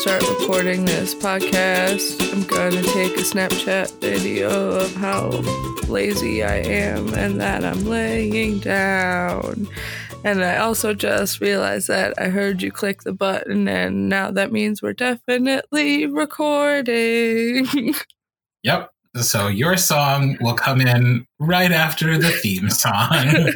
[0.00, 5.28] start recording this podcast, I'm going to take a Snapchat video of how
[5.88, 9.68] lazy I am and that I'm laying down.
[10.24, 14.50] And I also just realized that I heard you click the button, and now that
[14.52, 17.66] means we're definitely recording.
[18.62, 18.90] Yep.
[19.16, 23.50] So your song will come in right after the theme song.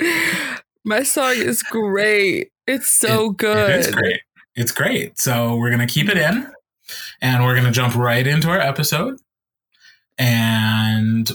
[0.84, 2.50] My song is great.
[2.66, 3.70] It's so good.
[3.70, 4.20] It is great.
[4.58, 5.20] It's great.
[5.20, 6.50] So we're going to keep it in
[7.20, 9.20] and we're going to jump right into our episode.
[10.18, 11.30] And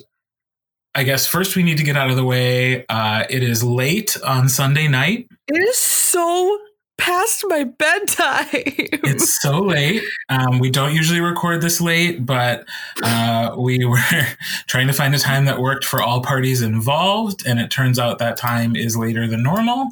[0.94, 2.86] I guess first we need to get out of the way.
[2.90, 5.30] Uh, it is late on Sunday night.
[5.48, 6.60] It is so
[6.98, 8.48] past my bedtime.
[8.54, 10.02] It's so late.
[10.30, 12.66] Um, we don't usually record this late, but
[13.04, 14.00] uh, we were
[14.68, 18.20] trying to find a time that worked for all parties involved, and it turns out
[18.20, 19.90] that time is later than normal.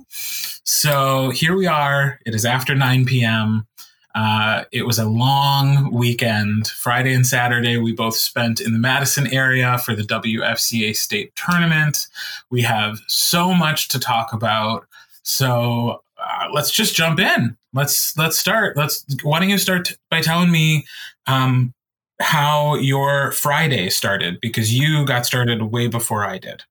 [0.64, 2.20] So here we are.
[2.26, 3.68] It is after 9 p.m.
[4.14, 6.68] Uh, it was a long weekend.
[6.68, 12.08] Friday and Saturday, we both spent in the Madison area for the WFCA state tournament.
[12.50, 14.86] We have so much to talk about.
[15.24, 17.58] So uh, let's just jump in.
[17.74, 18.78] Let's let's start.
[18.78, 19.06] Let's.
[19.24, 20.86] Why don't you start by telling me
[21.28, 21.74] um,
[22.22, 24.40] how your Friday started?
[24.42, 26.64] Because you got started way before I did.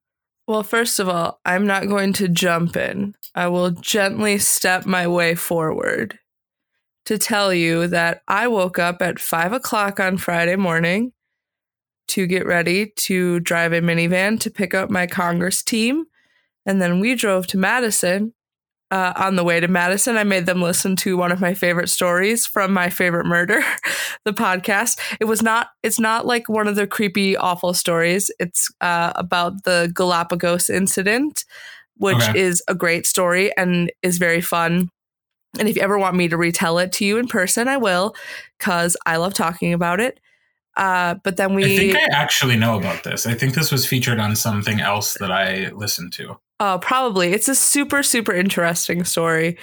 [0.47, 3.15] Well, first of all, I'm not going to jump in.
[3.35, 6.19] I will gently step my way forward
[7.05, 11.13] to tell you that I woke up at five o'clock on Friday morning
[12.09, 16.05] to get ready to drive a minivan to pick up my Congress team.
[16.65, 18.33] And then we drove to Madison
[18.91, 21.89] uh, on the way to Madison, I made them listen to one of my favorite
[21.89, 23.63] stories from My Favorite Murder,
[24.25, 24.99] the podcast.
[25.21, 28.29] It was not, it's not like one of the creepy, awful stories.
[28.37, 31.45] It's uh, about the Galapagos incident,
[31.95, 32.37] which okay.
[32.37, 34.89] is a great story and is very fun.
[35.57, 38.13] And if you ever want me to retell it to you in person, I will,
[38.59, 40.19] because I love talking about it.
[40.75, 41.63] Uh, but then we.
[41.65, 43.25] I think I actually know about this.
[43.25, 46.39] I think this was featured on something else that I listened to.
[46.63, 47.33] Oh, probably.
[47.33, 49.57] It's a super, super interesting story.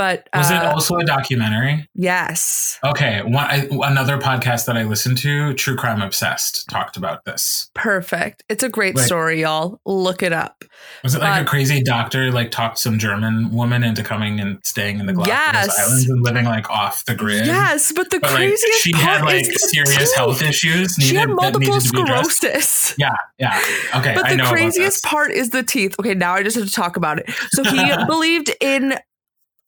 [0.00, 1.86] But was uh, it also a documentary?
[1.94, 2.78] Yes.
[2.82, 3.20] Okay.
[3.20, 7.70] One, I, another podcast that I listened to, True Crime Obsessed, talked about this.
[7.74, 8.42] Perfect.
[8.48, 9.78] It's a great like, story, y'all.
[9.84, 10.64] Look it up.
[11.02, 15.00] Was it like a crazy doctor like talked some German woman into coming and staying
[15.00, 15.78] in the Galapagos yes.
[15.78, 17.44] Islands and living like off the grid?
[17.44, 20.96] Yes, but the but, craziest like, she had like serious health issues.
[20.96, 22.94] Needed, she had multiple sclerosis.
[22.96, 23.62] Yeah, yeah.
[23.96, 24.14] Okay.
[24.14, 25.94] But the craziest part is the teeth.
[26.00, 27.30] Okay, now I just have to talk about it.
[27.50, 28.94] So he believed in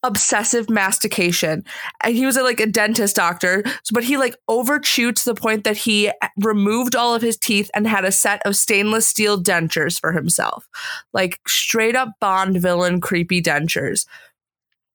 [0.03, 1.65] obsessive mastication.
[2.03, 5.65] And he was a, like a dentist doctor but he like overchewed to the point
[5.65, 10.01] that he removed all of his teeth and had a set of stainless steel dentures
[10.01, 10.69] for himself.
[11.13, 14.07] Like straight up bond villain creepy dentures.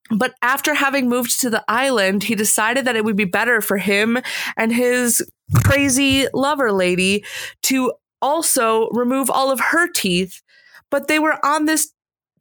[0.10, 3.78] But after having moved to the island he decided that it would be better for
[3.78, 4.18] him
[4.56, 5.26] and his
[5.64, 7.24] crazy lover lady
[7.64, 10.42] to also remove all of her teeth.
[10.90, 11.92] But they were on this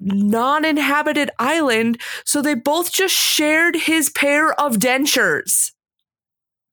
[0.01, 5.73] non inhabited island, so they both just shared his pair of dentures.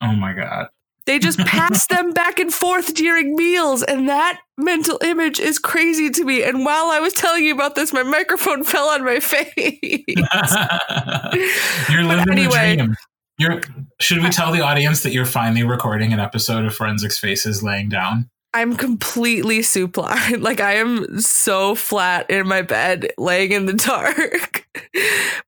[0.02, 0.68] Oh my God.
[1.06, 6.10] They just passed them back and forth during meals, and that mental image is crazy
[6.10, 6.44] to me.
[6.44, 9.54] And while I was telling you about this, my microphone fell on my face.
[11.90, 12.96] you're living anyway, the dream.
[13.40, 13.62] You're,
[14.00, 17.90] should we tell the audience that you're finally recording an episode of Forensics Faces laying
[17.90, 18.30] down?
[18.56, 20.42] I'm completely supine.
[20.44, 24.68] Like I am so flat in my bed laying in the dark.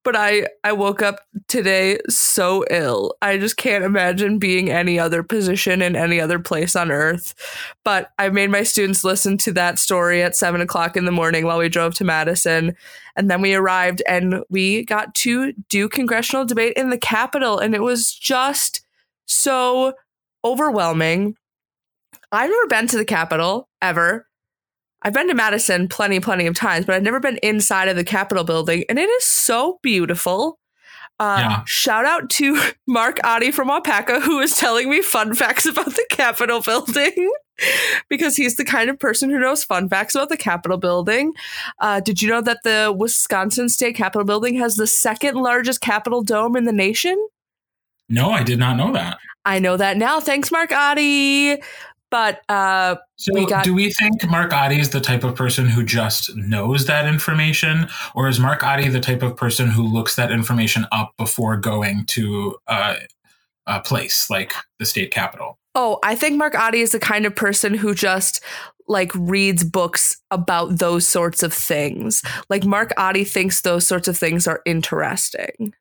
[0.04, 3.14] but I I woke up today so ill.
[3.22, 7.36] I just can't imagine being any other position in any other place on earth.
[7.84, 11.46] But I made my students listen to that story at seven o'clock in the morning
[11.46, 12.76] while we drove to Madison.
[13.16, 17.60] And then we arrived and we got to do congressional debate in the Capitol.
[17.60, 18.82] And it was just
[19.26, 19.94] so
[20.44, 21.36] overwhelming
[22.32, 24.28] I've never been to the Capitol ever.
[25.02, 28.04] I've been to Madison plenty, plenty of times, but I've never been inside of the
[28.04, 30.60] Capitol building, and it is so beautiful.
[31.20, 31.64] Uh, yeah.
[31.66, 36.06] Shout out to Mark Adi from Waupaca, who is telling me fun facts about the
[36.10, 37.32] Capitol building
[38.10, 41.34] because he's the kind of person who knows fun facts about the Capitol building.
[41.80, 46.22] Uh, did you know that the Wisconsin State Capitol building has the second largest Capitol
[46.22, 47.28] dome in the nation?
[48.10, 49.18] No, I did not know that.
[49.46, 50.20] I know that now.
[50.20, 51.62] Thanks, Mark Adi.
[52.12, 55.68] But uh, so, we got- do we think Mark Adi is the type of person
[55.68, 60.16] who just knows that information, or is Mark Adi the type of person who looks
[60.16, 62.96] that information up before going to uh,
[63.68, 65.58] a place like the state capitol?
[65.74, 68.42] Oh, I think Mark Adi is the kind of person who just
[68.88, 72.22] like reads books about those sorts of things.
[72.50, 75.74] Like Mark Adi thinks those sorts of things are interesting.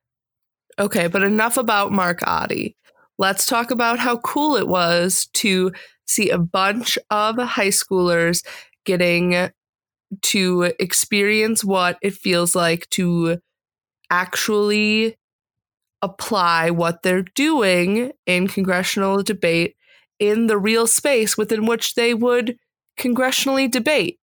[0.78, 2.74] Okay, but enough about Mark Oddie.
[3.18, 5.70] Let's talk about how cool it was to
[6.06, 8.44] see a bunch of high schoolers
[8.84, 9.50] getting
[10.22, 13.38] to experience what it feels like to
[14.10, 15.16] actually
[16.02, 19.74] apply what they're doing in congressional debate
[20.18, 22.58] in the real space within which they would
[22.98, 24.18] congressionally debate.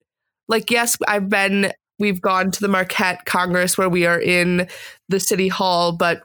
[0.48, 4.68] Like, yes, I've been, we've gone to the Marquette Congress where we are in
[5.10, 6.22] the city hall, but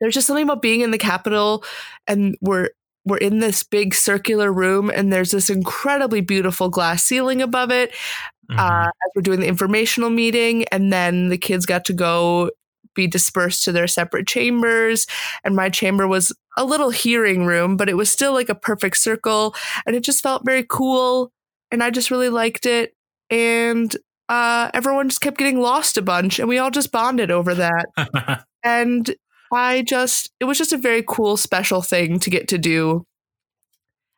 [0.00, 1.64] there's just something about being in the Capitol
[2.06, 2.68] and we're
[3.06, 7.92] we're in this big circular room and there's this incredibly beautiful glass ceiling above it
[8.50, 8.58] mm-hmm.
[8.58, 10.64] uh, as we're doing the informational meeting.
[10.64, 12.50] And then the kids got to go
[12.94, 15.06] be dispersed to their separate chambers.
[15.44, 18.96] And my chamber was a little hearing room but it was still like a perfect
[18.96, 19.54] circle.
[19.86, 21.30] And it just felt very cool.
[21.70, 22.94] And i just really liked it.
[23.30, 23.94] And
[24.28, 28.44] uh, everyone just kept getting lost a bunch and we all just bonded over that.
[28.66, 29.14] And
[29.56, 33.06] I just, it was just a very cool, special thing to get to do.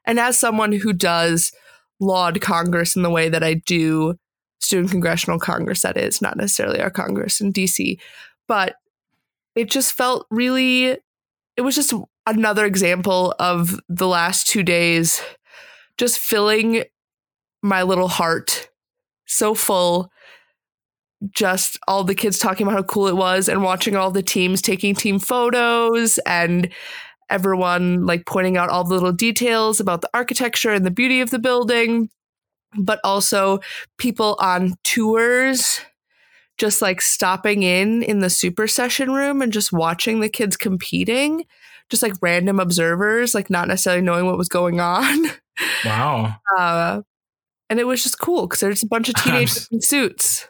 [0.05, 1.53] And as someone who does
[2.01, 4.17] laud Congress in the way that I do
[4.59, 8.01] Student Congressional Congress, that is, not necessarily our Congress in DC,
[8.49, 8.75] but
[9.55, 10.99] it just felt really,
[11.57, 11.95] it was just
[12.27, 15.23] another example of the last two days
[15.99, 16.83] just filling
[17.63, 18.71] my little heart
[19.25, 20.11] so full
[21.33, 24.63] just all the kids talking about how cool it was and watching all the teams
[24.63, 26.69] taking team photos and
[27.31, 31.31] everyone like pointing out all the little details about the architecture and the beauty of
[31.31, 32.09] the building.
[32.79, 33.61] But also
[33.97, 35.81] people on tours
[36.59, 41.45] just like stopping in in the super session room and just watching the kids competing.
[41.89, 45.27] Just like random observers like not necessarily knowing what was going on.
[45.85, 46.37] Wow.
[46.57, 47.03] Uh,
[47.71, 50.47] and it was just cool because there's a bunch of teenagers in suits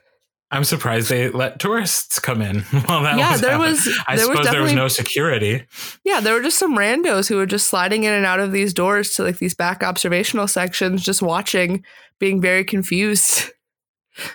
[0.50, 2.64] I'm surprised they let tourists come in.
[2.88, 3.98] Well, that yeah, was there was.
[4.06, 5.64] I there suppose was there was no security.
[6.04, 8.72] Yeah, there were just some randos who were just sliding in and out of these
[8.72, 11.84] doors to like these back observational sections, just watching,
[12.18, 13.50] being very confused.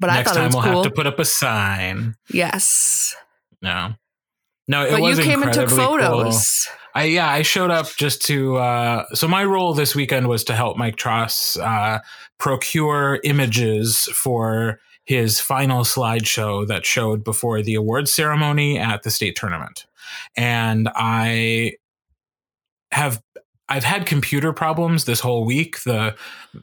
[0.00, 0.82] But Next I thought time it was we'll cool.
[0.82, 2.16] have to put up a sign.
[2.32, 3.14] Yes.
[3.60, 3.94] No,
[4.66, 6.08] no, it but was you came and took incredibly cool.
[6.24, 6.68] photos.
[6.94, 8.56] I yeah, I showed up just to.
[8.56, 12.00] Uh, so my role this weekend was to help Mike Tross uh,
[12.42, 19.36] procure images for his final slideshow that showed before the awards ceremony at the state
[19.36, 19.86] tournament.
[20.36, 21.74] And I
[22.90, 23.22] have
[23.68, 25.84] I've had computer problems this whole week.
[25.84, 26.16] The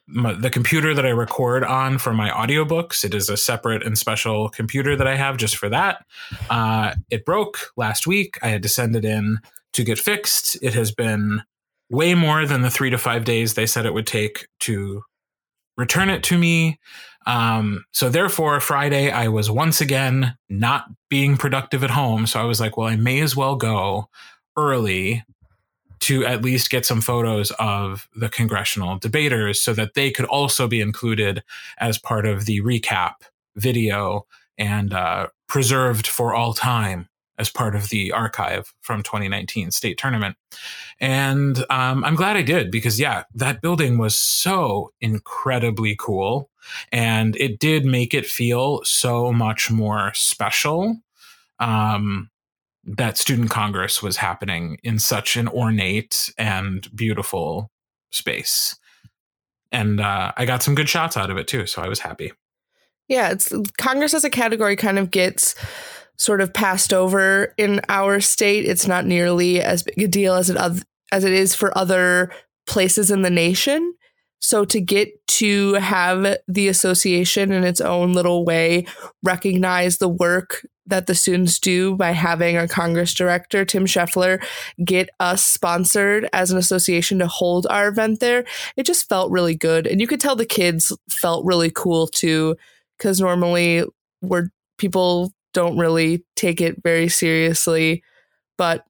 [0.06, 3.98] my, the computer that I record on for my audiobooks, it is a separate and
[3.98, 6.06] special computer that I have just for that.
[6.50, 8.38] Uh, it broke last week.
[8.42, 9.38] I had to send it in
[9.72, 10.62] to get fixed.
[10.62, 11.44] It has been
[11.90, 15.04] way more than the three to five days they said it would take to
[15.80, 16.80] return it to me.
[17.26, 22.28] Um, so therefore, Friday I was once again not being productive at home.
[22.28, 24.10] So I was like, well, I may as well go
[24.58, 25.24] early
[26.02, 30.68] to at least get some photos of the congressional debaters so that they could also
[30.68, 31.44] be included
[31.78, 33.16] as part of the recap
[33.56, 34.26] video
[34.58, 37.10] and uh, preserved for all time
[37.40, 40.36] as part of the archive from 2019 state tournament.
[41.00, 46.50] And um, I'm glad I did because, yeah, that building was so incredibly cool.
[46.92, 50.98] And it did make it feel so much more special
[51.60, 52.30] um,
[52.84, 57.72] that Student Congress was happening in such an ornate and beautiful
[58.12, 58.76] space.
[59.72, 61.66] And uh, I got some good shots out of it too.
[61.66, 62.34] So I was happy.
[63.08, 65.56] Yeah, it's Congress as a category kind of gets
[66.20, 68.66] sort of passed over in our state.
[68.66, 70.58] It's not nearly as big a deal as it
[71.12, 72.32] as it is for other
[72.68, 73.96] places in the nation.
[74.42, 78.86] So to get to have the association in its own little way
[79.24, 84.44] recognize the work that the students do by having our Congress director, Tim Scheffler,
[84.84, 88.44] get us sponsored as an association to hold our event there,
[88.76, 89.88] it just felt really good.
[89.88, 92.56] And you could tell the kids felt really cool too,
[92.98, 93.84] because normally
[94.22, 98.04] we're people don't really take it very seriously.
[98.58, 98.86] But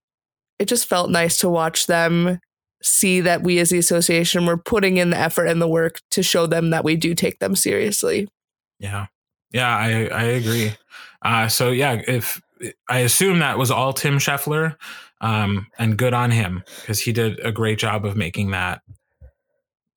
[0.58, 2.40] it just felt nice to watch them
[2.82, 6.24] see that we as the association were putting in the effort and the work to
[6.24, 8.28] show them that we do take them seriously.
[8.80, 9.08] Yeah.
[9.52, 10.72] Yeah, I, I agree.
[11.22, 12.42] Uh, so yeah, if
[12.88, 14.76] I assume that was all Tim Scheffler,
[15.22, 18.82] um, and good on him because he did a great job of making that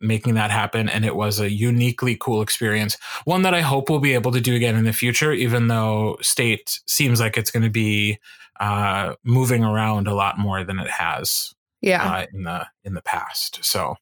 [0.03, 2.97] making that happen and it was a uniquely cool experience.
[3.25, 6.19] One that i hope we'll be able to do again in the future even though
[6.21, 8.19] state seems like it's going to be
[8.61, 12.05] uh, moving around a lot more than it has yeah.
[12.05, 13.65] uh, in the in the past.
[13.65, 13.97] So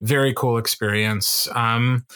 [0.00, 1.48] very cool experience.
[1.54, 2.06] Um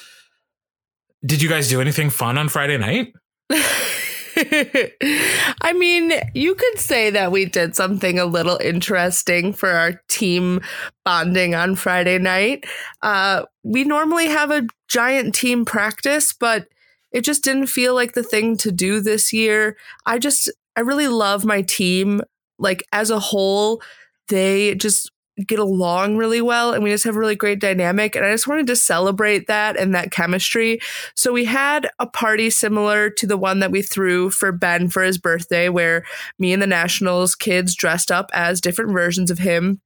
[1.25, 3.15] did you guys do anything fun on friday night
[5.63, 10.61] I mean, you could say that we did something a little interesting for our team
[11.05, 12.65] bonding on Friday night.
[13.03, 16.69] Uh, we normally have a giant team practice, but
[17.13, 19.77] it just didn't feel like the thing to do this year.
[20.07, 22.23] I just, I really love my team.
[22.59, 23.83] Like, as a whole,
[24.29, 25.11] they just
[25.47, 28.47] get along really well and we just have a really great dynamic and I just
[28.47, 30.81] wanted to celebrate that and that chemistry.
[31.15, 35.03] So we had a party similar to the one that we threw for Ben for
[35.03, 36.05] his birthday where
[36.39, 39.81] me and the Nationals kids dressed up as different versions of him.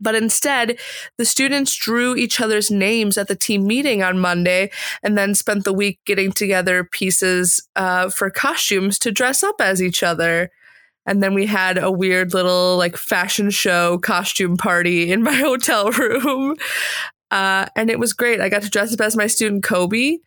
[0.00, 0.78] But instead,
[1.16, 4.70] the students drew each other's names at the team meeting on Monday
[5.02, 9.82] and then spent the week getting together pieces uh, for costumes to dress up as
[9.82, 10.50] each other.
[11.06, 15.90] And then we had a weird little like fashion show costume party in my hotel
[15.90, 16.56] room.
[17.30, 18.40] Uh, and it was great.
[18.40, 20.18] I got to dress up as my student Kobe.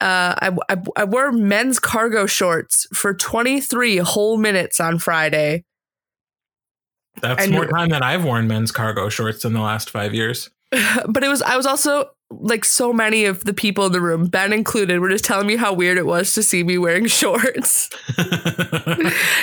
[0.00, 5.64] Uh, I, I, I wore men's cargo shorts for 23 whole minutes on Friday.
[7.22, 10.50] That's And- more time than I've worn men's cargo shorts in the last five years.
[11.08, 14.26] but it was I was also like so many of the people in the room,
[14.26, 17.90] Ben included, were just telling me how weird it was to see me wearing shorts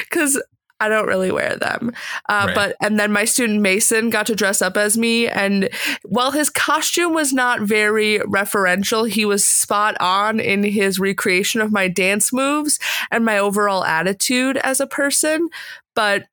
[0.03, 0.41] because
[0.81, 1.93] I don't really wear them.
[2.27, 2.55] Uh, Right.
[2.55, 5.69] But and then my student Mason got to dress up as me, and
[6.03, 11.71] while his costume was not very referential, he was spot on in his recreation of
[11.71, 12.79] my dance moves
[13.11, 15.49] and my overall attitude as a person.
[15.95, 16.25] But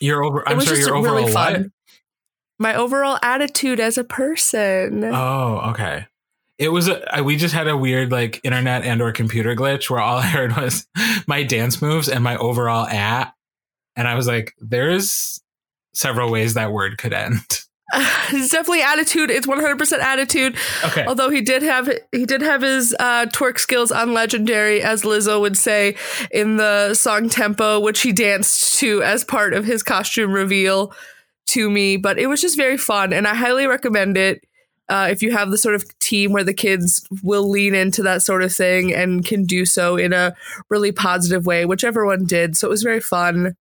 [0.00, 0.46] You're over.
[0.46, 0.80] I'm sorry.
[0.80, 1.62] You're overall really what?
[2.58, 5.04] My overall attitude as a person.
[5.04, 6.06] Oh, okay.
[6.58, 10.00] It was a, we just had a weird like internet and or computer glitch where
[10.00, 10.86] all I heard was
[11.26, 13.32] my dance moves and my overall at,
[13.98, 15.40] and I was like, "There's
[15.92, 17.40] several ways that word could end."
[17.94, 19.30] it's definitely attitude.
[19.30, 20.56] It's 100% attitude.
[20.84, 25.02] Okay, Although he did have he did have his uh, twerk skills on legendary, as
[25.02, 25.96] Lizzo would say
[26.30, 30.92] in the song Tempo, which he danced to as part of his costume reveal
[31.46, 31.96] to me.
[31.96, 34.44] But it was just very fun, and I highly recommend it.
[34.90, 38.22] Uh, if you have the sort of team where the kids will lean into that
[38.22, 40.34] sort of thing and can do so in a
[40.68, 42.56] really positive way, which everyone did.
[42.56, 43.54] So it was very fun.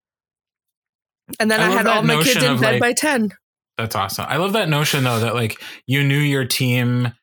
[1.40, 3.32] And then I I, had all my kids in bed like- by 10.
[3.78, 4.26] that's awesome.
[4.28, 7.14] I love that notion though that like you knew your team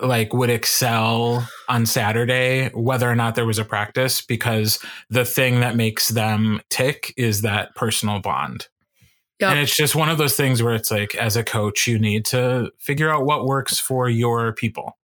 [0.00, 4.78] like would excel on Saturday whether or not there was a practice because
[5.10, 8.66] the thing that makes them tick is that personal bond.
[9.40, 9.50] Yep.
[9.50, 12.24] And it's just one of those things where it's like, as a coach, you need
[12.26, 14.96] to figure out what works for your people.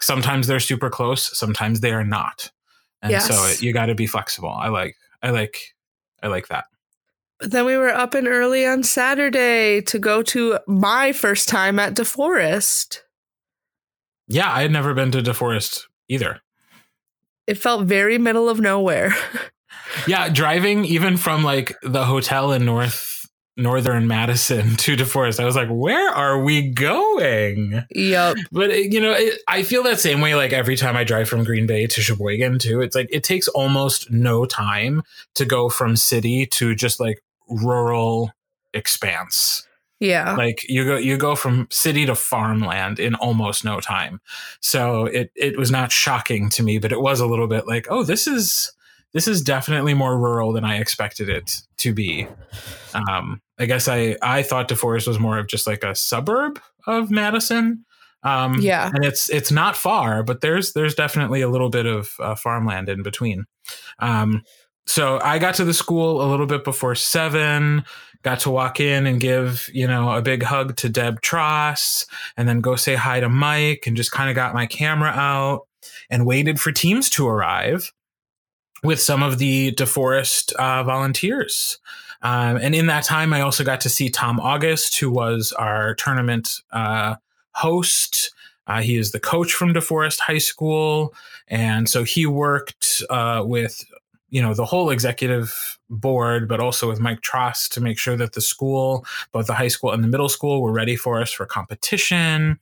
[0.00, 2.50] Sometimes they're super close, sometimes they are not,
[3.02, 3.26] and Yes.
[3.28, 4.50] so it, you got to be flexible.
[4.50, 5.74] I like, I like,
[6.22, 6.64] I like that.
[7.40, 11.78] But then we were up and early on Saturday to go to my first time
[11.78, 13.00] at DeForest.
[14.26, 16.40] Yeah, I had never been to DeForest either.
[17.46, 19.14] It felt very middle of nowhere.
[20.08, 23.13] Yeah, driving even from like the hotel in North
[23.56, 27.84] Northern Madison to DeForest, I was like, where are we going?
[27.94, 28.36] Yep.
[28.50, 30.34] But it- you know, it, I feel that same way.
[30.34, 32.80] Like every time I drive from Green Bay to Sheboygan, too.
[32.80, 35.02] It's like it takes almost no time
[35.34, 38.32] to go from city to just like rural
[38.72, 39.66] expanse.
[40.00, 40.34] Yeah.
[40.34, 44.20] Like you go, you go from city to farmland in almost no time.
[44.60, 47.86] So it it was not shocking to me, but it was a little bit like,
[47.88, 48.72] oh, this is
[49.14, 52.26] this is definitely more rural than I expected it to be.
[52.92, 57.10] Um, I guess I I thought DeForest was more of just like a suburb of
[57.10, 57.84] Madison.
[58.24, 58.90] Um, Yeah.
[58.92, 62.88] and it's it's not far, but there's there's definitely a little bit of uh, farmland
[62.88, 63.44] in between.
[64.00, 64.42] Um,
[64.86, 67.84] so I got to the school a little bit before seven.
[68.22, 72.06] Got to walk in and give you know a big hug to Deb Tross,
[72.36, 75.68] and then go say hi to Mike, and just kind of got my camera out
[76.10, 77.92] and waited for teams to arrive
[78.84, 81.78] with some of the DeForest uh, volunteers.
[82.22, 85.94] Um, and in that time, I also got to see Tom August, who was our
[85.94, 87.16] tournament uh,
[87.52, 88.32] host.
[88.66, 91.14] Uh, he is the coach from DeForest High School,
[91.48, 93.84] and so he worked uh, with
[94.34, 98.32] you know the whole executive board, but also with Mike Tross to make sure that
[98.32, 101.46] the school, both the high school and the middle school, were ready for us for
[101.46, 102.58] competition.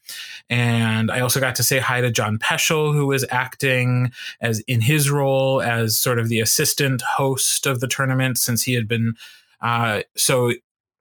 [0.50, 4.12] And I also got to say hi to John Peschel, who was acting
[4.42, 8.74] as in his role as sort of the assistant host of the tournament, since he
[8.74, 9.14] had been
[9.62, 10.52] uh, so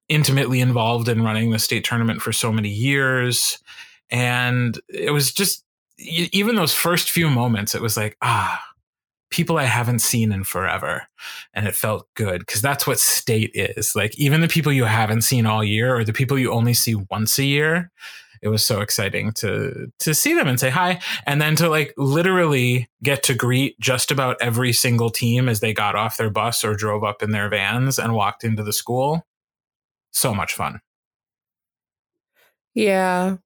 [0.08, 3.60] intimately involved in running the state tournament for so many years.
[4.10, 5.66] And it was just
[5.98, 8.64] even those first few moments, it was like, ah,
[9.32, 11.08] people I haven't seen in forever.
[11.54, 13.96] And it felt good because that's what state is.
[13.96, 16.96] Like, even the people you haven't seen all year or the people you only see
[17.10, 17.92] once a year,
[18.42, 21.94] it was so exciting to to see them and say hi and then to like
[21.96, 26.64] literally get to greet just about every single team as they got off their bus
[26.64, 29.26] or drove up in their vans and walked into the school
[30.12, 30.82] so much fun
[32.74, 33.38] yeah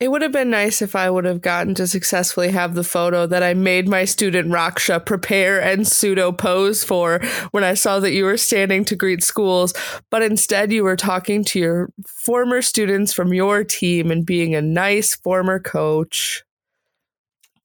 [0.00, 3.26] it would have been nice if I would have gotten to successfully have the photo
[3.26, 8.12] that I made my student Raksha prepare and pseudo pose for when I saw that
[8.12, 9.74] you were standing to greet schools,
[10.10, 14.62] but instead you were talking to your former students from your team and being a
[14.62, 16.44] nice former coach.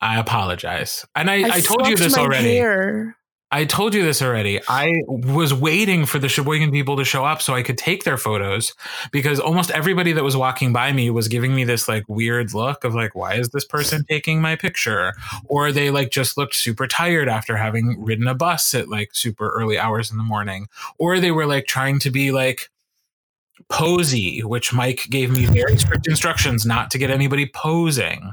[0.01, 1.05] I apologize.
[1.15, 2.57] And I, I, I told you this already.
[2.57, 3.15] Hair.
[3.55, 4.59] I told you this already.
[4.67, 8.17] I was waiting for the Sheboygan people to show up so I could take their
[8.17, 8.73] photos
[9.13, 12.83] because almost everybody that was walking by me was giving me this like weird look
[12.83, 15.13] of like, why is this person taking my picture?
[15.45, 19.51] Or they like just looked super tired after having ridden a bus at like super
[19.51, 20.67] early hours in the morning.
[20.97, 22.69] Or they were like trying to be like
[23.69, 28.31] posy, which Mike gave me very strict instructions not to get anybody posing.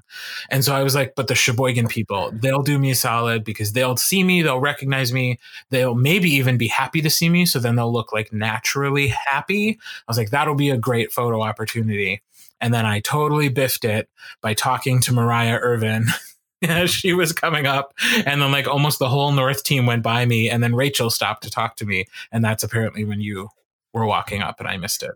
[0.51, 3.73] And so I was like, but the Sheboygan people, they'll do me a solid because
[3.73, 5.39] they'll see me, they'll recognize me,
[5.71, 7.47] they'll maybe even be happy to see me.
[7.47, 9.79] So then they'll look like naturally happy.
[9.81, 12.23] I was like, that'll be a great photo opportunity.
[12.61, 14.09] And then I totally biffed it
[14.41, 16.07] by talking to Mariah Irvin.
[16.63, 17.93] as she was coming up
[18.25, 21.43] and then like almost the whole north team went by me and then rachel stopped
[21.43, 23.49] to talk to me and that's apparently when you
[23.93, 25.13] were walking up and I missed it.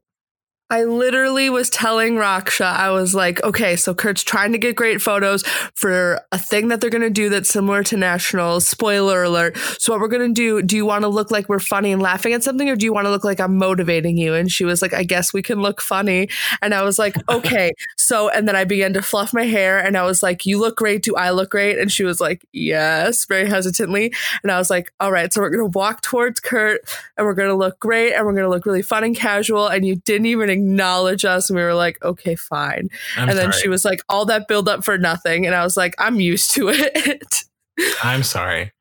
[0.68, 5.00] I literally was telling Raksha, I was like, okay, so Kurt's trying to get great
[5.00, 5.44] photos
[5.76, 8.66] for a thing that they're going to do that's similar to nationals.
[8.66, 9.56] Spoiler alert.
[9.78, 12.02] So, what we're going to do, do you want to look like we're funny and
[12.02, 14.34] laughing at something, or do you want to look like I'm motivating you?
[14.34, 16.28] And she was like, I guess we can look funny.
[16.60, 17.70] And I was like, okay.
[17.96, 20.76] so, and then I began to fluff my hair and I was like, you look
[20.76, 21.04] great.
[21.04, 21.78] Do I look great?
[21.78, 24.12] And she was like, yes, very hesitantly.
[24.42, 26.80] And I was like, all right, so we're going to walk towards Kurt
[27.16, 29.68] and we're going to look great and we're going to look really fun and casual.
[29.68, 31.50] And you didn't even acknowledge us.
[31.50, 32.88] And we were like, okay, fine.
[33.16, 33.62] I'm and then sorry.
[33.62, 35.46] she was like, all that build up for nothing.
[35.46, 37.44] And I was like, I'm used to it.
[38.02, 38.72] I'm sorry.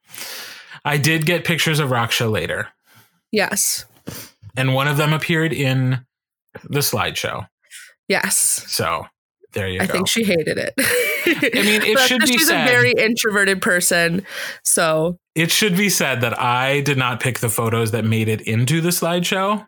[0.83, 2.69] I did get pictures of Raksha later.
[3.31, 3.85] Yes.
[4.55, 6.05] And one of them appeared in
[6.63, 7.47] the slideshow.
[8.07, 8.37] Yes.
[8.67, 9.07] So
[9.53, 9.83] there you go.
[9.83, 9.93] I go.
[9.93, 10.73] think she hated it.
[10.77, 12.67] I mean, it should be she's said.
[12.67, 14.25] a very introverted person.
[14.63, 18.41] So it should be said that I did not pick the photos that made it
[18.41, 19.65] into the slideshow.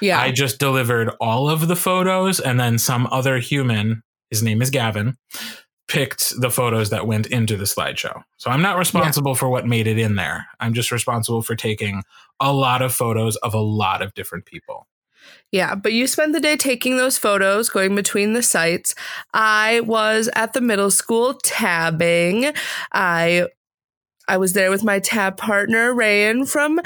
[0.00, 0.20] Yeah.
[0.20, 4.70] I just delivered all of the photos and then some other human, his name is
[4.70, 5.16] Gavin,
[5.88, 8.22] picked the photos that went into the slideshow.
[8.36, 9.38] So I'm not responsible yeah.
[9.38, 10.46] for what made it in there.
[10.60, 12.02] I'm just responsible for taking
[12.38, 14.86] a lot of photos of a lot of different people.
[15.52, 18.94] Yeah, but you spent the day taking those photos, going between the sites.
[19.34, 22.52] I was at the middle school tabbing.
[22.92, 23.48] I
[24.28, 26.80] I was there with my tab partner, Rayan from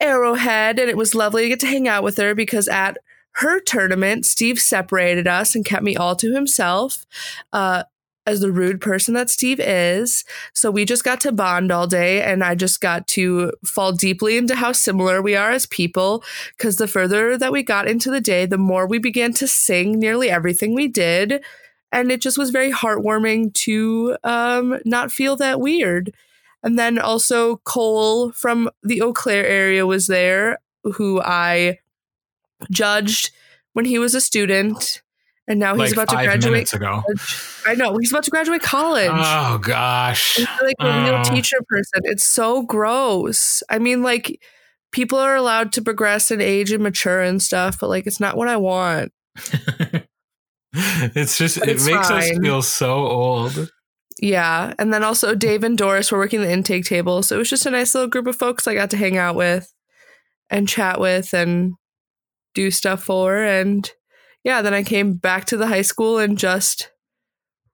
[0.00, 2.98] Arrowhead, and it was lovely to get to hang out with her because at
[3.32, 7.06] her tournament, Steve separated us and kept me all to himself.
[7.52, 7.84] Uh,
[8.28, 10.22] as the rude person that Steve is.
[10.52, 14.36] So we just got to bond all day and I just got to fall deeply
[14.36, 16.22] into how similar we are as people.
[16.58, 19.98] Cause the further that we got into the day, the more we began to sing
[19.98, 21.42] nearly everything we did.
[21.90, 26.12] And it just was very heartwarming to um, not feel that weird.
[26.62, 31.78] And then also Cole from the Eau Claire area was there, who I
[32.70, 33.30] judged
[33.72, 35.02] when he was a student
[35.48, 36.70] and now he's like about to graduate.
[37.66, 39.10] I know he's about to graduate college.
[39.10, 41.04] Oh gosh, he's like a oh.
[41.04, 42.02] real teacher person.
[42.04, 43.62] It's so gross.
[43.70, 44.42] I mean, like
[44.92, 48.36] people are allowed to progress and age and mature and stuff, but like it's not
[48.36, 49.10] what I want.
[50.74, 52.18] it's just but it it's makes fine.
[52.18, 53.72] us feel so old.
[54.20, 57.50] Yeah, and then also Dave and Doris were working the intake table, so it was
[57.50, 59.72] just a nice little group of folks I got to hang out with
[60.50, 61.74] and chat with and
[62.54, 63.90] do stuff for and
[64.44, 66.90] yeah, then I came back to the high school and just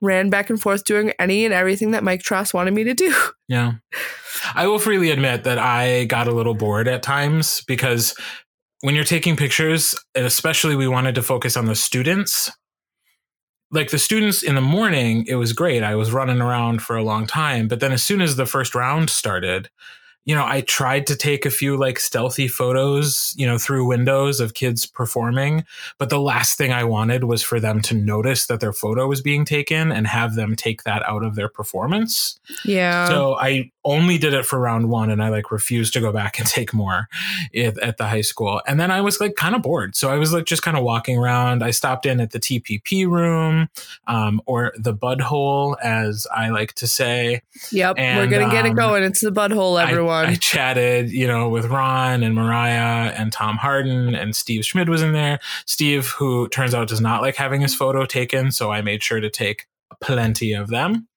[0.00, 3.14] ran back and forth doing any and everything that Mike Tross wanted me to do.
[3.46, 3.72] Yeah.
[4.54, 8.16] I will freely admit that I got a little bored at times because
[8.80, 12.50] when you're taking pictures, and especially we wanted to focus on the students,
[13.74, 15.82] like the students in the morning, it was great.
[15.82, 17.66] I was running around for a long time.
[17.66, 19.68] But then as soon as the first round started,
[20.24, 24.40] you know, I tried to take a few like stealthy photos, you know, through windows
[24.40, 25.64] of kids performing,
[25.98, 29.20] but the last thing I wanted was for them to notice that their photo was
[29.20, 32.40] being taken and have them take that out of their performance.
[32.64, 33.06] Yeah.
[33.06, 36.38] So I only did it for round one and I like refused to go back
[36.38, 37.08] and take more
[37.54, 38.62] at, at the high school.
[38.66, 39.94] And then I was like kind of bored.
[39.94, 41.62] So I was like just kind of walking around.
[41.62, 43.68] I stopped in at the TPP room
[44.06, 47.42] um, or the bud hole, as I like to say.
[47.70, 47.96] Yep.
[47.98, 49.02] And, we're going to get it um, going.
[49.02, 50.34] It's the bud hole, everyone everyone.
[50.34, 55.02] I chatted, you know, with Ron and Mariah and Tom Harden and Steve Schmidt was
[55.02, 55.40] in there.
[55.66, 59.20] Steve, who turns out does not like having his photo taken, so I made sure
[59.20, 59.66] to take
[60.00, 61.08] plenty of them.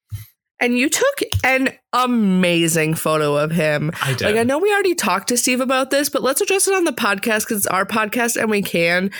[0.60, 3.92] And you took an amazing photo of him.
[4.02, 4.26] I did.
[4.26, 6.84] Like I know we already talked to Steve about this, but let's address it on
[6.84, 9.12] the podcast because it's our podcast and we can.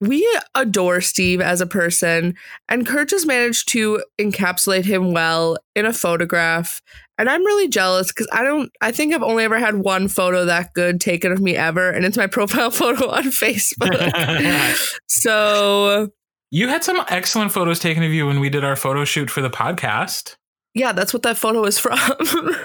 [0.00, 2.34] We adore Steve as a person,
[2.68, 6.80] and Kurt just managed to encapsulate him well in a photograph.
[7.18, 10.44] And I'm really jealous because I don't, I think I've only ever had one photo
[10.44, 13.92] that good taken of me ever, and it's my profile photo on Facebook.
[15.08, 16.10] so,
[16.50, 19.42] you had some excellent photos taken of you when we did our photo shoot for
[19.42, 20.36] the podcast.
[20.74, 21.98] yeah, that's what that photo is from.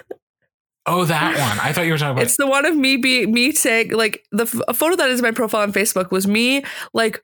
[0.86, 1.60] Oh, that one.
[1.66, 2.24] I thought you were talking about.
[2.24, 5.32] It's the one of me be me saying like the f- photo that is my
[5.32, 7.24] profile on Facebook was me like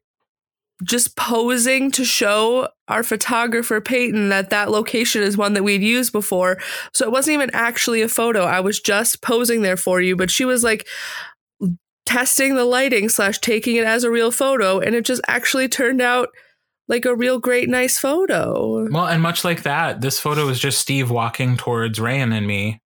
[0.83, 6.13] just posing to show our photographer Peyton that that location is one that we'd used
[6.13, 6.57] before.
[6.93, 8.43] So it wasn't even actually a photo.
[8.43, 10.87] I was just posing there for you, but she was like
[12.05, 16.01] testing the lighting slash taking it as a real photo, and it just actually turned
[16.01, 16.29] out
[16.87, 18.87] like a real great nice photo.
[18.89, 22.81] well, and much like that, this photo is just Steve walking towards Ryan and me,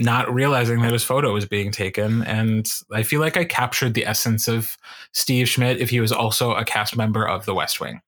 [0.00, 2.22] not realizing that his photo was being taken.
[2.24, 4.76] And I feel like I captured the essence of
[5.12, 8.00] Steve Schmidt if he was also a cast member of The West Wing.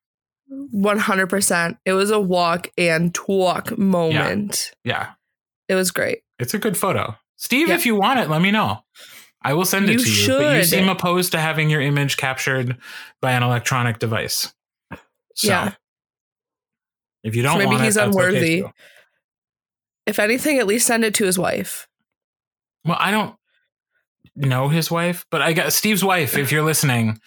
[0.48, 1.76] One hundred percent.
[1.84, 4.72] It was a walk and talk moment.
[4.84, 5.10] Yeah,
[5.68, 6.22] It was great.
[6.38, 7.14] it's a good photo.
[7.36, 7.74] Steve, Yeah.
[7.74, 8.82] if you want it, let me know.
[9.42, 10.38] I will send it You to you.
[10.38, 12.76] But you seem opposed to having your image captured
[13.20, 14.52] by an electronic device.
[15.34, 15.72] So, Yeah.
[17.24, 18.60] If you don't So maybe want he's it, okay unworthy.
[18.62, 18.70] too.
[20.06, 21.86] If anything, at least send it to his wife.
[22.84, 23.34] Well, I don't
[24.34, 26.36] know his wife, but I got Steve's wife.
[26.36, 27.20] If you're listening,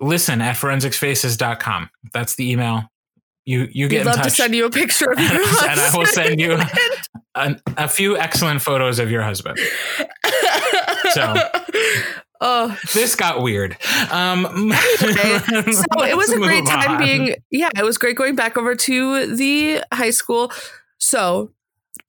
[0.00, 1.90] listen at forensicsfaces.com.
[2.12, 2.84] That's the email.
[3.46, 4.24] You you get We'd in love touch.
[4.24, 5.80] to send you a picture of your And husband.
[5.80, 6.58] I will send you-
[7.34, 9.58] a, a few excellent photos of your husband.
[11.12, 11.34] So.
[12.42, 13.76] oh, This got weird.
[14.10, 15.38] Um, Anyway,
[15.72, 16.98] so it was a great time on.
[17.02, 17.34] being.
[17.50, 20.52] Yeah, it was great going back over to the high school.
[20.98, 21.50] So,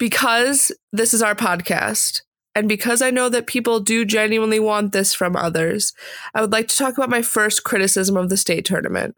[0.01, 2.23] because this is our podcast,
[2.55, 5.93] and because I know that people do genuinely want this from others,
[6.33, 9.15] I would like to talk about my first criticism of the state tournament.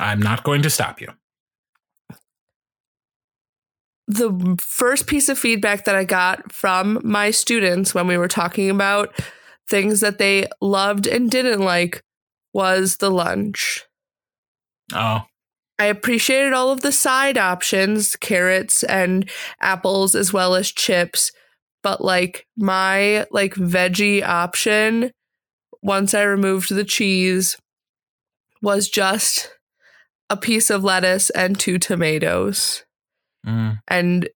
[0.00, 1.10] I'm not going to stop you.
[4.08, 8.68] the first piece of feedback that I got from my students when we were talking
[8.68, 9.14] about
[9.68, 12.02] things that they loved and didn't like
[12.52, 13.84] was the lunch.
[14.92, 15.20] Oh,
[15.80, 19.26] I appreciated all of the side options, carrots and
[19.62, 21.32] apples as well as chips,
[21.82, 25.10] but like my like veggie option
[25.80, 27.56] once I removed the cheese
[28.60, 29.50] was just
[30.28, 32.84] a piece of lettuce and two tomatoes
[33.46, 33.80] mm.
[33.88, 34.28] and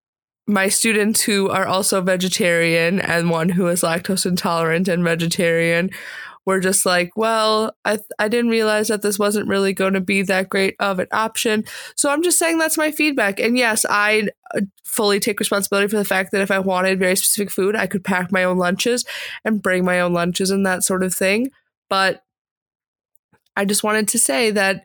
[0.47, 5.91] my students who are also vegetarian and one who is lactose intolerant and vegetarian
[6.47, 10.23] were just like, well, I I didn't realize that this wasn't really going to be
[10.23, 11.65] that great of an option.
[11.97, 13.41] So I'm just saying that's my feedback.
[13.41, 17.17] And yes, I uh, fully take responsibility for the fact that if I wanted very
[17.17, 19.05] specific food, I could pack my own lunches
[19.45, 21.51] and bring my own lunches and that sort of thing.
[21.89, 22.23] But
[23.57, 24.85] I just wanted to say that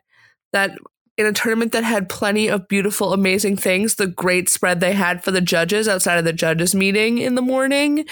[0.52, 0.72] that
[1.20, 5.22] in a tournament that had plenty of beautiful, amazing things, the great spread they had
[5.22, 8.06] for the judges outside of the judges meeting in the morning,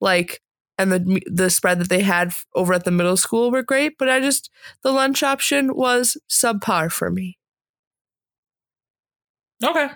[0.00, 0.40] like,
[0.78, 3.98] and the the spread that they had over at the middle school were great.
[3.98, 4.50] But I just
[4.82, 7.38] the lunch option was subpar for me.
[9.64, 9.88] okay.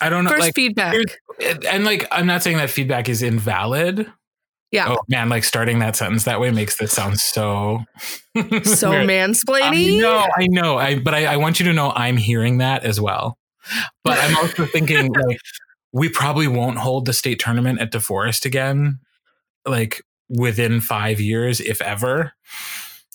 [0.00, 0.30] I don't know.
[0.30, 0.94] First like, feedback.
[1.68, 4.10] and like, I'm not saying that feedback is invalid.
[4.70, 4.90] Yeah.
[4.90, 7.84] Oh man, like starting that sentence that way makes this sound so
[8.36, 10.00] So mansplaining.
[10.00, 10.76] know, I know.
[10.76, 13.38] I but I, I want you to know I'm hearing that as well.
[14.04, 15.38] But I'm also thinking like
[15.92, 19.00] we probably won't hold the state tournament at DeForest again,
[19.66, 22.32] like within five years, if ever.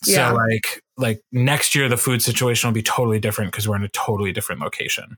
[0.06, 0.32] Yeah.
[0.32, 3.84] So like like next year the food situation will be totally different because we're in
[3.84, 5.18] a totally different location.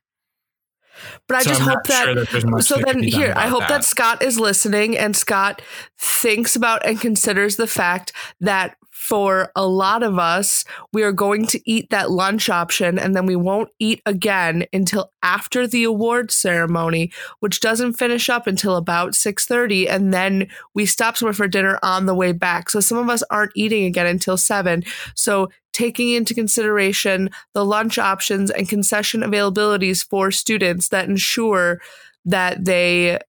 [1.27, 3.83] But I so just I'm hope that sure that so then here i hope that.
[3.83, 5.61] scott is listening and scott
[5.97, 11.45] thinks about and considers the fact that for a lot of us we are going
[11.45, 16.31] to eat that lunch option and then we won't eat again until after the award
[16.31, 21.77] ceremony which doesn't finish up until about 6.30 and then we stop somewhere for dinner
[21.83, 26.09] on the way back so some of us aren't eating again until 7 so taking
[26.11, 31.81] into consideration the lunch options and concession availabilities for students that ensure
[32.23, 33.19] that they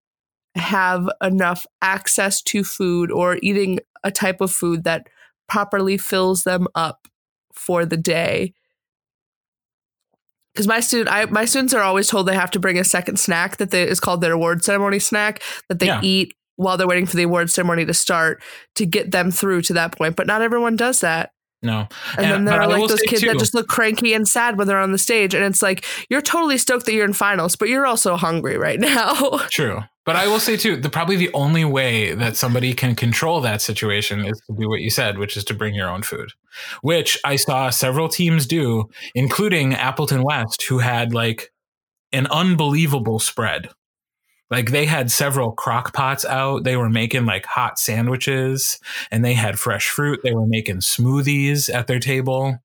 [0.55, 5.09] have enough access to food or eating a type of food that
[5.49, 7.09] properly fills them up
[7.53, 8.55] for the day.
[10.55, 13.19] because my student, I my students are always told they have to bring a second
[13.19, 16.01] snack that they, is called their award ceremony snack that they Yeah.
[16.03, 18.41] eat while they're waiting for the award ceremony to start
[18.77, 20.17] to get them through to that point.
[20.17, 21.33] But not everyone does that.
[21.63, 21.89] No.
[22.17, 24.79] And, then there are like those kids that just look cranky and sad when they're
[24.79, 25.35] on the stage.
[25.35, 28.79] And it's like, you're totally stoked that you're in finals, but you're also hungry right
[28.81, 29.39] now.
[29.51, 29.83] True.
[30.05, 33.61] But I will say too, the probably the only way that somebody can control that
[33.61, 36.31] situation is to do what you said, which is to bring your own food.
[36.83, 41.53] Which I saw several teams do, including Appleton West, who had like
[42.13, 43.69] an unbelievable spread.
[44.51, 46.65] Like they had several crock pots out.
[46.65, 48.79] They were making like hot sandwiches
[49.11, 50.21] and they had fresh fruit.
[50.23, 52.59] They were making smoothies at their table.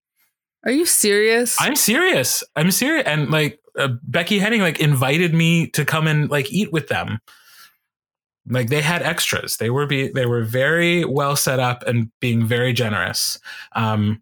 [0.63, 1.59] Are you serious?
[1.59, 2.43] I'm serious.
[2.55, 3.07] I'm serious.
[3.07, 7.19] And like uh, Becky Henning like invited me to come and like eat with them.
[8.47, 9.57] Like they had extras.
[9.57, 13.39] They were be they were very well set up and being very generous.
[13.75, 14.21] Um,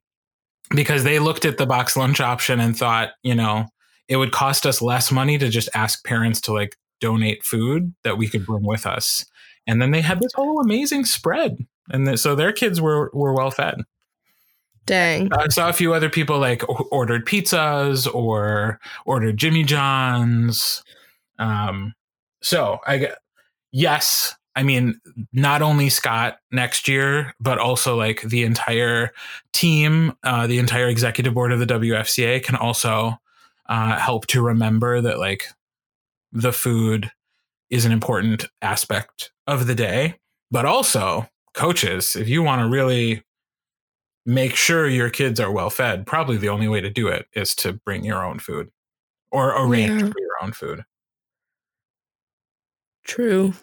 [0.71, 3.65] because they looked at the box lunch option and thought, you know,
[4.07, 8.17] it would cost us less money to just ask parents to like donate food that
[8.17, 9.25] we could bring with us.
[9.67, 11.65] And then they had this whole amazing spread.
[11.91, 13.81] And th- so their kids were were well fed.
[14.85, 15.31] Dang.
[15.31, 20.83] I saw a few other people like ordered pizzas or ordered Jimmy John's.
[21.37, 21.93] Um,
[22.41, 23.11] so I
[23.71, 24.35] yes.
[24.55, 24.99] I mean,
[25.31, 29.13] not only Scott next year, but also like the entire
[29.53, 33.19] team, uh, the entire executive board of the WFCA can also
[33.67, 35.45] uh, help to remember that like
[36.31, 37.11] the food
[37.69, 40.15] is an important aspect of the day.
[40.51, 43.23] But also, coaches, if you want to really
[44.25, 47.53] make sure your kids are well fed, probably the only way to do it is
[47.55, 48.69] to bring your own food
[49.31, 50.09] or arrange Yeah.
[50.09, 50.83] for your own food.
[53.03, 53.53] True.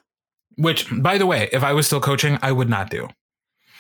[0.57, 3.09] Which, by the way, if I was still coaching, I would not do.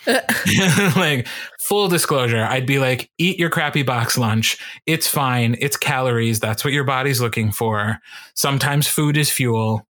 [0.96, 1.26] like
[1.60, 4.58] full disclosure, I'd be like, eat your crappy box lunch.
[4.86, 5.56] It's fine.
[5.60, 6.40] It's calories.
[6.40, 7.98] That's what your body's looking for.
[8.34, 9.86] Sometimes food is fuel.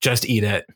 [0.00, 0.66] Just eat it.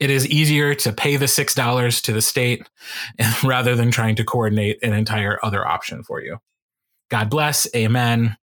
[0.00, 2.68] It is easier to pay the six dollars to the state
[3.44, 6.38] rather than trying to coordinate an entire other option for you.
[7.10, 7.72] God bless.
[7.76, 8.36] Amen.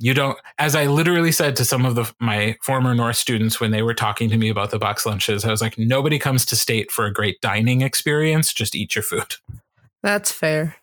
[0.00, 3.72] You don't, as I literally said to some of the, my former North students when
[3.72, 6.56] they were talking to me about the box lunches, I was like, nobody comes to
[6.56, 8.52] state for a great dining experience.
[8.52, 9.34] Just eat your food.
[10.02, 10.76] That's fair.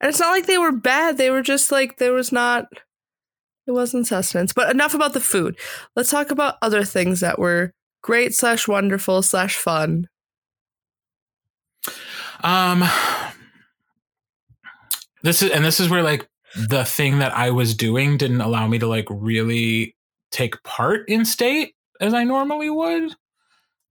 [0.00, 1.18] And it's not like they were bad.
[1.18, 2.66] They were just like, there was not,
[3.66, 4.52] it wasn't sustenance.
[4.52, 5.58] But enough about the food.
[5.96, 10.08] Let's talk about other things that were great slash wonderful slash fun.
[12.44, 12.84] Um,
[15.24, 18.66] this is, and this is where like the thing that I was doing didn't allow
[18.66, 19.94] me to like really
[20.30, 23.14] take part in state as I normally would.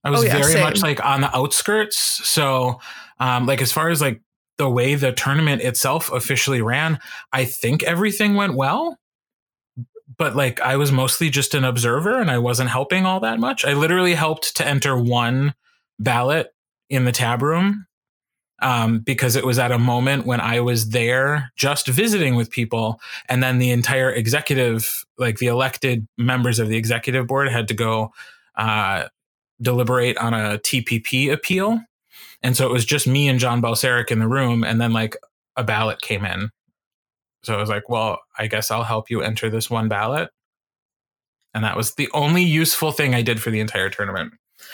[0.03, 0.61] I was Oh, yeah, very same.
[0.63, 1.97] much like on the outskirts.
[1.97, 2.79] So,
[3.19, 4.21] um, like as far as like
[4.57, 6.99] the way the tournament itself officially ran,
[7.33, 8.97] I think everything went well.
[10.17, 13.65] But like I was mostly just an observer and I wasn't helping all that much.
[13.65, 15.55] I literally helped to enter one
[15.99, 16.53] ballot
[16.89, 17.87] in the tab room
[18.59, 22.99] um, because it was at a moment when I was there just visiting with people.
[23.27, 27.73] And then the entire executive, like the elected members of the executive board, had to
[27.73, 28.13] go
[28.55, 29.05] uh,
[29.61, 31.81] deliberate on a TPP appeal.
[32.41, 34.63] And so it was just me and John Balsaric in the room.
[34.63, 35.17] And then like
[35.57, 36.49] a ballot came in.
[37.43, 40.29] So I was like, well, I guess I'll help you enter this one ballot.
[41.53, 44.33] And that was the only useful thing I did for the entire tournament.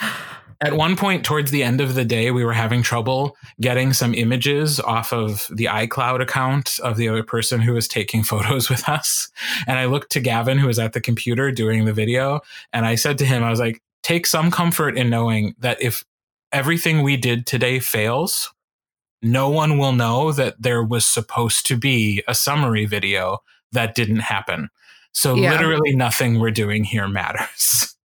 [0.64, 4.14] At one point towards the end of the day, we were having trouble getting some
[4.14, 8.88] images off of the iCloud account of the other person who was taking photos with
[8.88, 9.28] us.
[9.66, 12.40] And I looked to Gavin, who was at the computer doing the video,
[12.72, 16.04] and I said to him, I was like, take some comfort in knowing that if
[16.52, 18.52] everything we did today fails,
[19.22, 23.38] no one will know that there was supposed to be a summary video
[23.72, 24.68] that didn't happen.
[25.12, 25.50] So Yeah.
[25.52, 27.88] literally nothing we're doing here matters.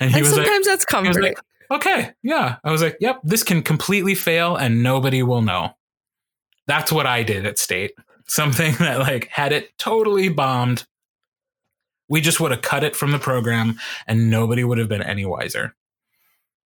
[0.00, 1.22] And he and was like, sometimes that's comforting.
[1.22, 1.38] like,
[1.76, 2.56] okay, yeah.
[2.64, 5.76] I was like, yep, this can completely fail and nobody will know.
[6.66, 7.92] That's what I did at state.
[8.26, 10.86] Something that like had it totally bombed.
[12.08, 15.24] We just would have cut it from the program and nobody would have been any
[15.24, 15.74] wiser.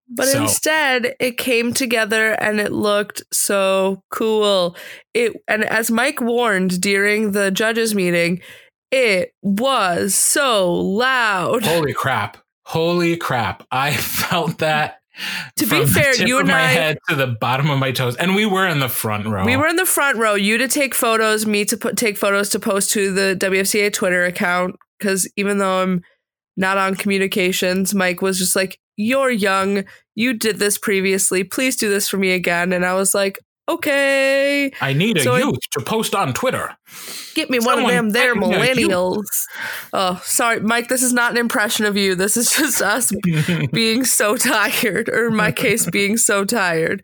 [0.09, 4.77] But So- instead, it came together and it looked so cool.
[5.15, 8.41] It and as Mike warned during the judges meeting,
[8.93, 11.65] it was so loud.
[11.65, 12.39] Holy crap.
[12.67, 13.65] Holy crap.
[13.71, 14.99] I felt that.
[15.59, 18.17] To be fair, you of and my I- head to the bottom of my toes.
[18.17, 19.47] And we were in the front row.
[19.47, 20.35] We were in the front row.
[20.35, 24.25] You to take photos, me to put take photos to post to the WFCA Twitter
[24.25, 24.77] account.
[24.99, 26.03] Because even though I'm
[26.57, 29.85] not on communications, Mike was just like, "You're young.
[30.15, 31.45] You did this previously.
[31.45, 35.35] Please do this for me again." And I was like, okay, I need a So
[35.35, 36.77] I- youth to post on Twitter.
[37.35, 38.45] get me one of them there youth.
[38.45, 39.45] millennials.
[39.93, 40.89] Oh, sorry, Mike.
[40.89, 42.15] This is not an impression of you.
[42.15, 43.13] This is just us
[43.73, 47.03] being so tired, or in my case, being so tired.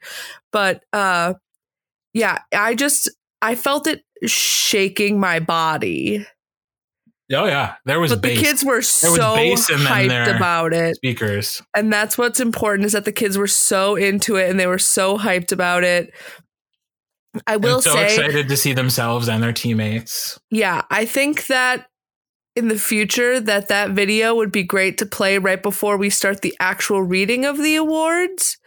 [0.53, 1.35] But uh,
[2.14, 6.27] yeah, I just I felt it shaking my body.
[7.35, 10.96] Oh yeah, there was But bass the kids were so hyped about it.
[10.96, 11.62] speakers.
[11.75, 14.79] And that's what's important is that the kids were so into it and they were
[14.79, 16.12] so hyped about it.
[17.46, 20.38] I will so say, excited to see themselves and their teammates.
[20.50, 21.86] yeah, I think that
[22.54, 26.42] in the future that that video would be great to play right before we start
[26.42, 28.58] the actual reading of the awards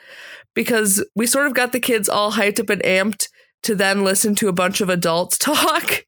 [0.56, 3.28] because we sort of got the kids all hyped up and amped
[3.64, 6.06] to then listen to a bunch of adults talk.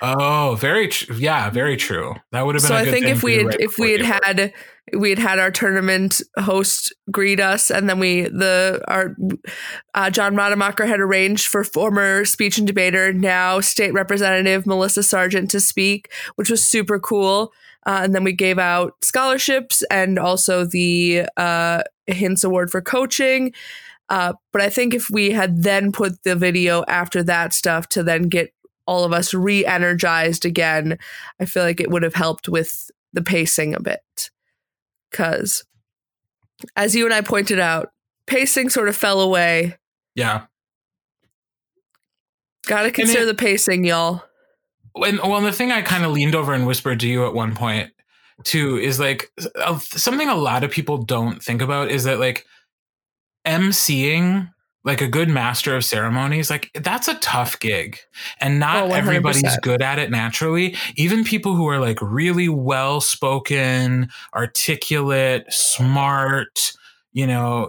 [0.00, 2.14] Oh, very tr- yeah, very true.
[2.32, 2.68] That would have been.
[2.68, 4.52] so a I think thing if we had right if we had had
[4.92, 9.16] we had had our tournament host greet us, and then we the our
[9.94, 15.50] uh, John Rademacher had arranged for former speech and debater, now state representative Melissa Sargent
[15.50, 17.52] to speak, which was super cool.
[17.86, 23.52] Uh, and then we gave out scholarships and also the uh, Hints Award for coaching.
[24.08, 28.02] Uh, but I think if we had then put the video after that stuff to
[28.02, 28.52] then get
[28.86, 30.98] all of us re energized again,
[31.40, 34.30] I feel like it would have helped with the pacing a bit.
[35.14, 35.64] Because,
[36.74, 37.90] as you and I pointed out,
[38.26, 39.76] pacing sort of fell away.
[40.16, 40.46] yeah.
[42.66, 44.24] Gotta consider it- the pacing, y'all.
[44.96, 47.54] And well, the thing I kind of leaned over and whispered to you at one
[47.54, 47.90] point
[48.42, 49.30] too is like
[49.80, 52.46] something a lot of people don't think about is that like
[53.46, 54.50] emceeing
[54.84, 57.98] like a good master of ceremonies like that's a tough gig.
[58.40, 60.76] And not Oh, everybody's good at it naturally.
[60.96, 66.72] Even people who are like really well spoken articulate smart
[67.12, 67.68] you know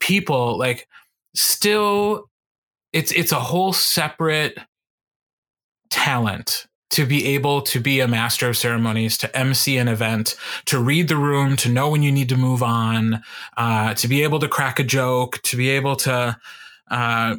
[0.00, 0.88] people like
[1.34, 2.28] still
[2.92, 4.58] it's it's a whole separate
[5.90, 10.78] talent to be able to be a master of ceremonies, to MC an event, to
[10.78, 13.22] read the room, to know when you need to move on,
[13.56, 16.36] uh, to be able to crack a joke, to be able to,
[16.90, 17.36] uh,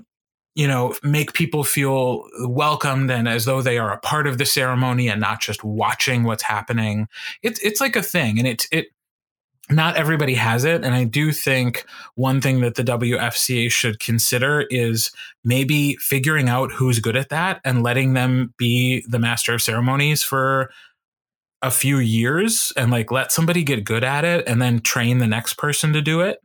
[0.56, 4.46] you know, make people feel welcomed and as though they are a part of the
[4.46, 7.08] ceremony and not just watching what's happening.
[7.42, 8.88] It's it's like a thing, and it it
[9.70, 10.84] not everybody has it.
[10.84, 15.12] And I do think one thing that the WFCA should consider is
[15.44, 20.22] maybe figuring out who's good at that and letting them be the master of ceremonies
[20.22, 20.70] for
[21.62, 25.28] a few years and like let somebody get good at it and then train the
[25.28, 26.40] next person to do it.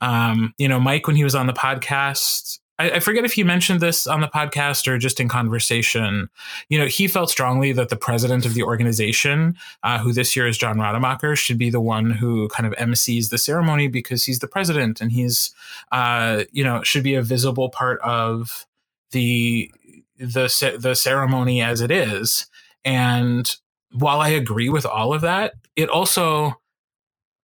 [0.00, 3.44] Um, you know, Mike, when he was on the podcast, I, I forget if he
[3.44, 6.28] mentioned this on the podcast or just in conversation.
[6.68, 10.46] You know, he felt strongly that the president of the organization, uh, who this year
[10.46, 14.40] is John Rademacher, should be the one who kind of MCs the ceremony because he's
[14.40, 15.54] the president and he's,
[15.92, 18.66] uh, you know, should be a visible part of
[19.12, 19.70] the
[20.18, 22.46] the the ceremony as it is.
[22.84, 23.54] And
[23.92, 26.60] while I agree with all of that, it also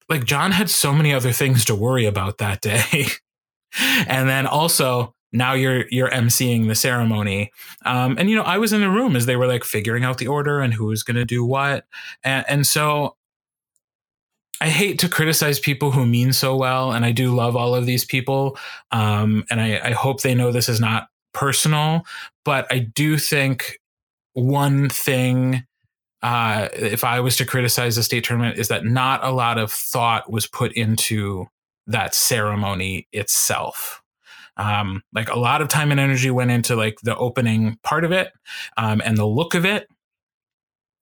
[0.09, 3.05] like John had so many other things to worry about that day.
[4.07, 7.51] and then also now you're you're emceeing the ceremony
[7.85, 10.17] um, and you know i was in the room as they were like figuring out
[10.17, 11.85] the order and who was going to do what
[12.23, 13.15] and, and so
[14.61, 17.85] i hate to criticize people who mean so well and i do love all of
[17.85, 18.57] these people
[18.91, 22.05] um, and I, I hope they know this is not personal
[22.43, 23.79] but i do think
[24.33, 25.65] one thing
[26.21, 29.71] uh, if I was to criticize the state tournament, is that not a lot of
[29.71, 31.47] thought was put into
[31.87, 34.01] that ceremony itself.
[34.59, 38.11] Um, like a lot of time and energy went into like the opening part of
[38.11, 38.31] it
[38.77, 39.87] um, and the look of it.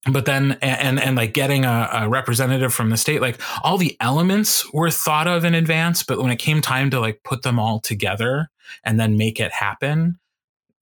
[0.10, 3.78] But then, and, and, and like getting a, a representative from the state, like all
[3.78, 6.04] the elements were thought of in advance.
[6.04, 8.50] But when it came time to like put them all together
[8.84, 10.20] and then make it happen,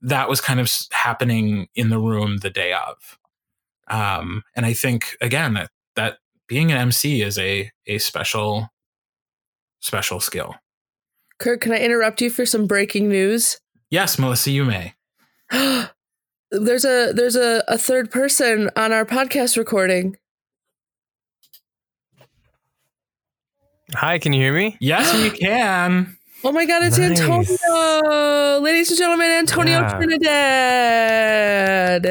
[0.02, 3.18] that was kind of happening in the room the day of
[3.88, 8.70] um, and I think again that that being an MC is a a special
[9.80, 10.56] special skill.
[11.40, 13.60] Kurt, can I interrupt you for some breaking news?
[13.90, 14.94] Yes, Melissa, you may.
[16.52, 20.18] there's a there's a, a third person on our podcast recording.
[23.94, 24.78] Hi, can you hear me?
[24.80, 26.18] Yes, we can.
[26.44, 27.20] Oh my god, it's Nice.
[27.22, 28.60] Antonio!
[28.60, 29.98] Ladies and gentlemen, Antonio Yeah.
[29.98, 32.06] Trinidad.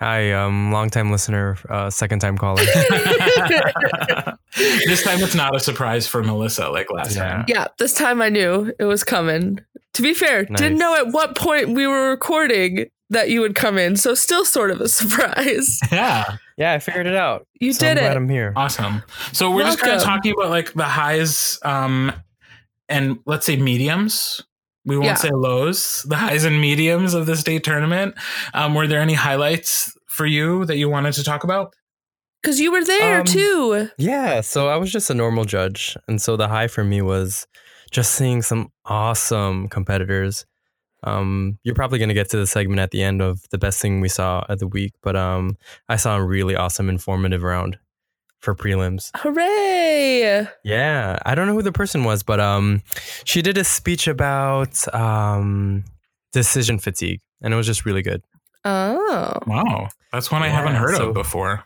[0.00, 2.62] Hi, um, long time listener, uh, second time caller.
[4.56, 7.28] this time it's not a surprise for Melissa like last Yeah.
[7.28, 7.44] time.
[7.48, 9.60] Yeah, this time I knew it was coming.
[9.94, 13.76] To be fair, didn't know at what point we were recording that you would come
[13.76, 15.78] in, so still sort of a surprise.
[15.92, 17.46] Yeah, yeah, I figured it out.
[17.60, 18.16] You So did I'm glad it.
[18.16, 18.52] I'm here.
[18.56, 19.02] awesome.
[19.32, 22.12] So we're just kind of talking about like the highs um,
[22.88, 24.40] and let's say mediums
[24.84, 25.14] We won't Yeah.
[25.14, 28.14] say lows, the highs and mediums of the state tournament.
[28.54, 31.74] Um, were there any highlights for you that you wanted to talk about?
[32.42, 33.90] Because you were there Um, too.
[33.98, 35.96] Yeah, so I was just a normal judge.
[36.08, 37.46] And so the high for me was
[37.90, 40.46] just seeing some awesome competitors.
[41.04, 43.80] Um, you're probably going to get to the segment at the end of the best
[43.80, 45.56] thing we saw of the week, but um,
[45.88, 47.78] I saw a really awesome, informative round
[48.40, 49.10] for prelims.
[49.16, 50.46] Hooray!
[50.64, 52.82] Yeah, I don't know who the person was, but um,
[53.24, 55.84] she did a speech about um,
[56.32, 58.22] decision fatigue, and it was just really good.
[58.64, 59.32] Oh.
[59.46, 61.64] Wow, that's one I haven't heard so- of before.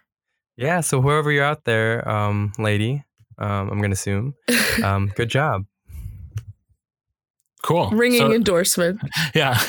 [0.57, 3.03] Yeah, so whoever you're out there, um, lady,
[3.39, 4.35] um, I'm going to assume,
[4.85, 5.63] um, good job.
[7.63, 7.91] Cool.
[7.91, 9.01] Ringing So- endorsement.
[9.35, 9.59] Yeah.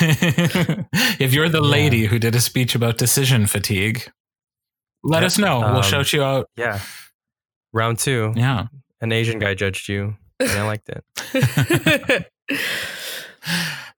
[1.18, 1.68] if you're the Yeah.
[1.68, 4.08] lady who did a speech about decision fatigue,
[5.06, 5.26] let Yep.
[5.26, 5.60] us know.
[5.60, 6.48] we'll Um, shout you out.
[6.56, 6.80] Yeah.
[7.72, 8.66] Round two, Yeah.
[9.00, 11.04] an Asian guy judged you, and I liked it.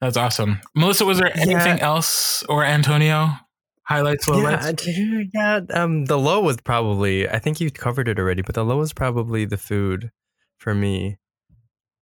[0.01, 0.61] That's awesome.
[0.75, 3.31] Melissa, was there anything else or Antonio?
[3.85, 4.87] Highlights, lowlights?
[4.87, 5.61] Yeah, yeah.
[5.83, 7.29] Um, the low was probably.
[7.29, 10.11] I think you covered it already, but the low was probably the food
[10.59, 11.17] for me.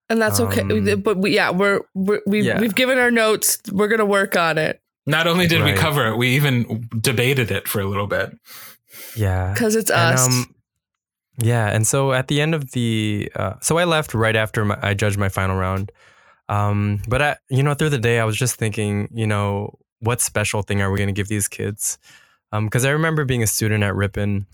[0.08, 0.60] and that's okay.
[0.62, 2.60] Um, but we, yeah, we're, we're we've Yeah.
[2.60, 3.58] we've given our notes.
[3.72, 7.66] We're gonna work on it Not only did we cover it, we even debated it
[7.68, 8.30] for a little bit.
[9.16, 10.26] Yeah, because it's And, us.
[10.26, 10.54] um,
[11.38, 14.78] yeah, and so at the end of the, uh, so I left right after my,
[14.82, 15.92] I judged my final round.
[16.48, 20.20] Um, but I, you know, through the day, I was just thinking, you know, what
[20.20, 21.98] special thing are we going to give these kids?
[22.52, 24.46] Um, because I remember being a student at Ripon,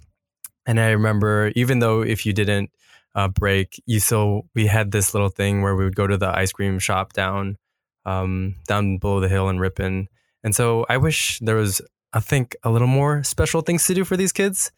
[0.66, 2.70] and I remember even though if you didn't
[3.14, 6.28] uh, break, you still we had this little thing where we would go to the
[6.28, 7.58] ice cream shop down,
[8.06, 10.08] um, down below the hill in Ripon,
[10.42, 11.82] and so I wish there was,
[12.12, 14.72] I think, a little more special things to do for these kids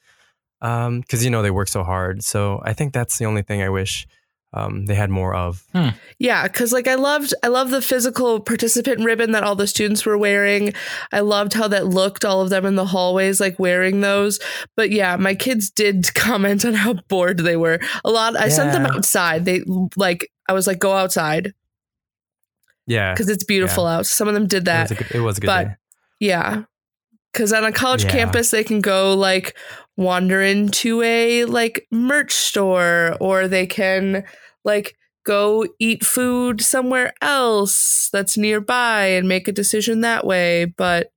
[0.63, 3.61] um because you know they work so hard so i think that's the only thing
[3.61, 4.07] i wish
[4.53, 5.67] um they had more of
[6.21, 10.07] Yeah, because like I loved I love the physical participant ribbon that all the students
[10.07, 10.73] were wearing.
[11.11, 14.39] I loved how that looked, all of them in the hallways, like wearing those.
[14.77, 17.81] But yeah, my kids did comment on how bored they were.
[18.05, 19.45] A lot I sent them outside.
[19.45, 19.65] They
[19.97, 21.53] like I was like, go outside
[22.87, 24.07] yeah because it's beautiful out.
[24.07, 24.83] Some of them did it that.
[24.91, 25.75] was a good, it was a good but- day
[26.21, 26.63] Yeah.
[27.35, 28.11] Cause on a college Yeah.
[28.11, 29.57] campus they can go like
[29.97, 34.25] wander into a like merch store or they can
[34.65, 40.65] like go eat food somewhere else that's nearby and make a decision that way.
[40.67, 41.13] But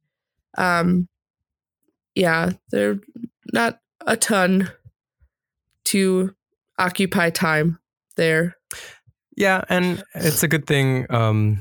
[0.57, 1.07] um
[2.15, 2.99] yeah, they're
[3.53, 4.71] not a ton
[5.85, 6.33] to
[6.79, 7.79] occupy time
[8.15, 8.55] there.
[9.35, 11.59] yeah and it's a good thing um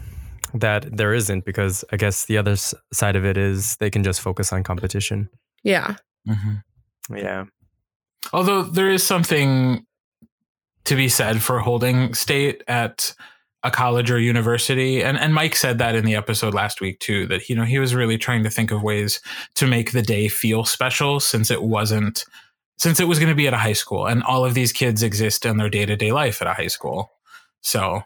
[0.60, 2.56] that there isn't because i guess the other
[2.92, 5.28] side of it is they can just focus on competition
[5.62, 5.96] Yeah.
[6.28, 7.16] Mm-hmm.
[7.16, 7.44] yeah
[8.32, 9.86] Although there is something
[10.84, 13.14] to be said for holding state at
[13.62, 17.26] a college or university, and and Mike said that in the episode last week too.
[17.26, 19.20] That you know he was really trying to think of ways
[19.54, 22.24] to make the day feel special, since it wasn't,
[22.78, 25.02] since it was going to be at a high school, and all of these kids
[25.02, 27.10] exist in their day to day life at a high school.
[27.62, 28.02] So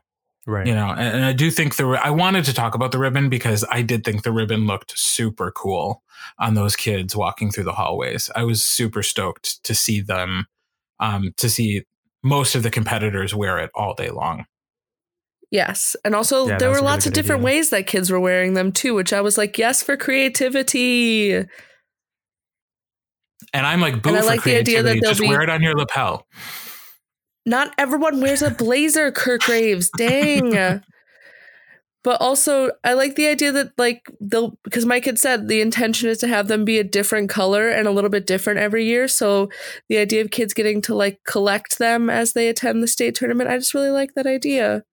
[0.47, 2.99] right you know and, and i do think the i wanted to talk about the
[2.99, 6.03] ribbon because i did think the ribbon looked super cool
[6.39, 10.47] on those kids walking through the hallways i was super stoked to see them
[10.99, 11.85] um to see
[12.23, 14.45] most of the competitors wear it all day long
[15.53, 15.97] Yes.
[16.05, 17.45] And also Yeah, there were a really lots of different idea.
[17.57, 21.33] ways that kids were wearing them too, which I was like, yes, for creativity.
[21.35, 21.47] and
[23.55, 25.01] i'm like boo And I for like the idea that creativity.
[25.01, 26.27] they'll just be- wear it on your lapel
[27.47, 29.91] Not everyone wears a blazer, Kurt Graves.
[29.97, 30.83] Dang.
[32.03, 36.09] but also I like the idea that like they'll because Mike had said the intention
[36.09, 39.07] is to have them be a different color and a little bit different every year.
[39.09, 39.51] So
[39.89, 43.51] the idea of kids getting to like collect them as they attend the state tournament,
[43.51, 44.85] I just really like that idea.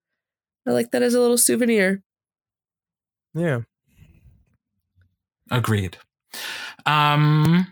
[0.68, 2.04] I like that as a little souvenir.
[3.34, 3.62] yeah
[5.50, 5.96] agreed
[6.86, 7.68] um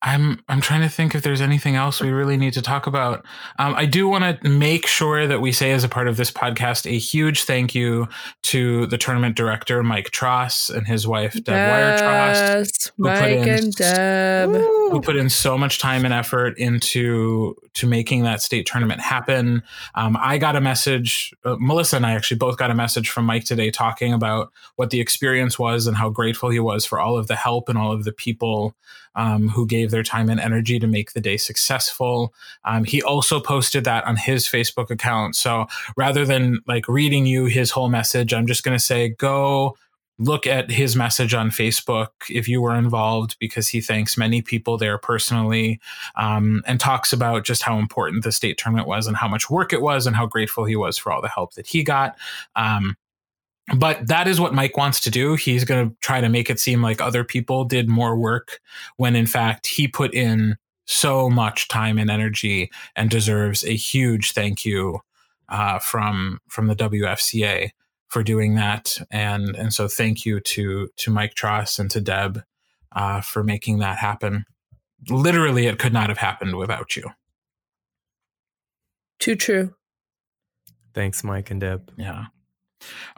[0.00, 3.24] I'm I'm trying to think if there's anything else we really need to talk about.
[3.58, 6.30] Um, I do want to make sure that we say as a part of this
[6.30, 8.06] podcast a huge thank you
[8.44, 13.48] to the tournament director Mike Tross and his wife Deb Yes, who put Mike in
[13.48, 14.50] and Deb.
[14.50, 19.62] who put in so much time and effort into to making that state tournament happen.
[19.94, 21.32] Um, I got a message.
[21.44, 24.90] Uh, Melissa and I actually both got a message from Mike today talking about what
[24.90, 27.92] the experience was and how grateful he was for all of the help and all
[27.92, 28.74] of the people
[29.14, 32.32] um, who gave their time and energy to make the day successful.
[32.64, 35.34] Um, he also posted that on his Facebook account.
[35.34, 35.66] So
[35.96, 39.76] rather than like reading you his whole message, I'm just going to say go
[40.18, 44.76] look at his message on Facebook if you were involved, because he thanks many people
[44.76, 45.80] there personally
[46.16, 49.72] um, and talks about just how important the state tournament was and how much work
[49.72, 52.16] it was and how grateful he was for all the help that he got.
[52.56, 52.96] Um,
[53.76, 55.34] but that is what Mike wants to do.
[55.34, 58.60] He's going to try to make it seem like other people did more work
[58.96, 60.56] when in fact he put in
[60.86, 65.00] so much time and energy and deserves a huge thank you
[65.50, 67.70] uh, from from the WFCA
[68.08, 68.98] for doing that.
[69.10, 72.42] And and so thank you to to Mike Tross and to Deb
[72.92, 74.44] uh, for making that happen.
[75.08, 77.04] Literally, it could not have happened without you.
[79.18, 79.74] Too true.
[80.94, 81.92] Thanks, Mike and Deb.
[81.96, 82.26] Yeah.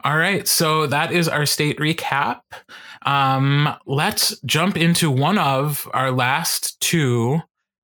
[0.03, 2.41] All right, so that is our state recap.
[3.03, 7.41] Um, let's jump into one of our last two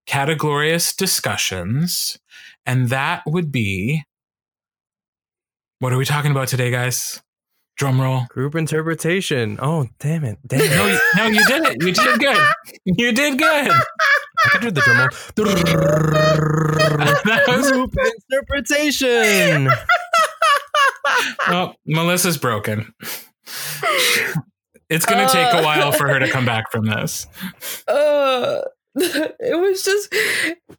[0.07, 2.17] categorious discussions,
[2.65, 4.03] and that would be
[5.79, 7.21] what are we talking about today, guys?
[7.77, 8.21] Drum roll.
[8.29, 9.59] Group interpretation.
[9.61, 10.39] Oh, damn it.
[10.47, 10.71] Damn it.
[10.75, 11.83] No, you, no, you did it.
[11.83, 12.47] You did good.
[12.85, 13.71] You did good.
[13.71, 15.09] I can do the drum roll.
[17.25, 17.93] That was- Group
[18.31, 19.67] interpretation.
[21.47, 22.93] oh, Melissa's broken.
[24.89, 27.27] It's going to take a while for her to come back from this.
[27.87, 28.61] uh
[29.39, 30.13] it was just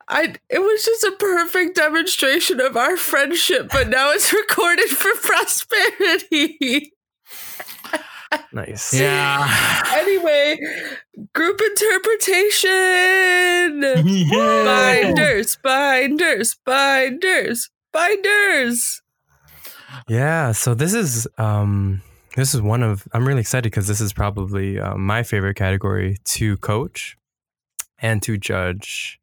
[0.08, 5.10] i it was just a perfect demonstration of our friendship but now it's recorded for
[5.22, 6.92] prosperity
[8.52, 8.92] Nice.
[8.92, 9.82] Yeah.
[9.94, 10.58] anyway
[11.32, 14.64] group interpretation Yeah.
[14.64, 19.00] binders binders binders binders
[20.08, 20.52] Yeah.
[20.52, 22.02] So this is um
[22.36, 26.16] this is one of I'm really excited because this is probably uh, my favorite category
[26.36, 27.16] to coach
[28.00, 29.18] and to judge.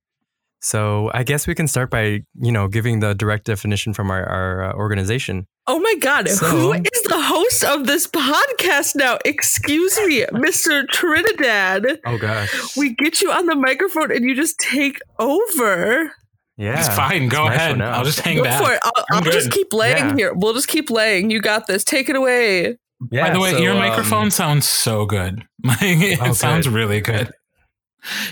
[0.61, 4.25] So I guess we can start by you know giving the direct definition from our,
[4.25, 5.45] our uh, organization.
[5.67, 9.17] Oh my god, So- who is the host of this podcast now?
[9.25, 10.87] Excuse me, Mr.
[10.89, 11.99] Trinidad.
[12.05, 12.75] Oh gosh.
[12.77, 16.11] We get you on the microphone and you just take over.
[16.57, 16.79] yeah.
[16.79, 17.29] It's fine.
[17.29, 17.77] Go It's ahead.
[17.77, 17.91] now.
[17.97, 18.63] I'll just hang Go back.
[18.63, 18.79] for it.
[18.83, 20.15] I'll, I'm I'll just keep laying Yeah.
[20.15, 20.33] here.
[20.35, 21.29] We'll just keep laying.
[21.31, 21.83] You got this.
[21.83, 22.77] Take it away.
[23.11, 25.43] Yeah, By the way, so, your um, microphone sounds so good.
[25.63, 26.73] Like, it Oh, sounds good.
[26.75, 27.31] really good.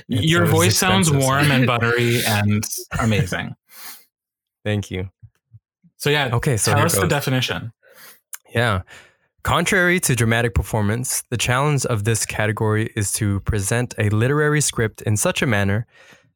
[0.09, 2.63] It's- your it's voice sounds warm and buttery and
[2.99, 3.55] amazing.
[4.63, 5.09] Thank you.
[5.97, 7.71] So yeah, Okay, so tell here us the definition.
[8.53, 8.81] Yeah.
[9.43, 15.01] Contrary to dramatic performance, the challenge of this category is to present a literary script
[15.01, 15.85] in such a manner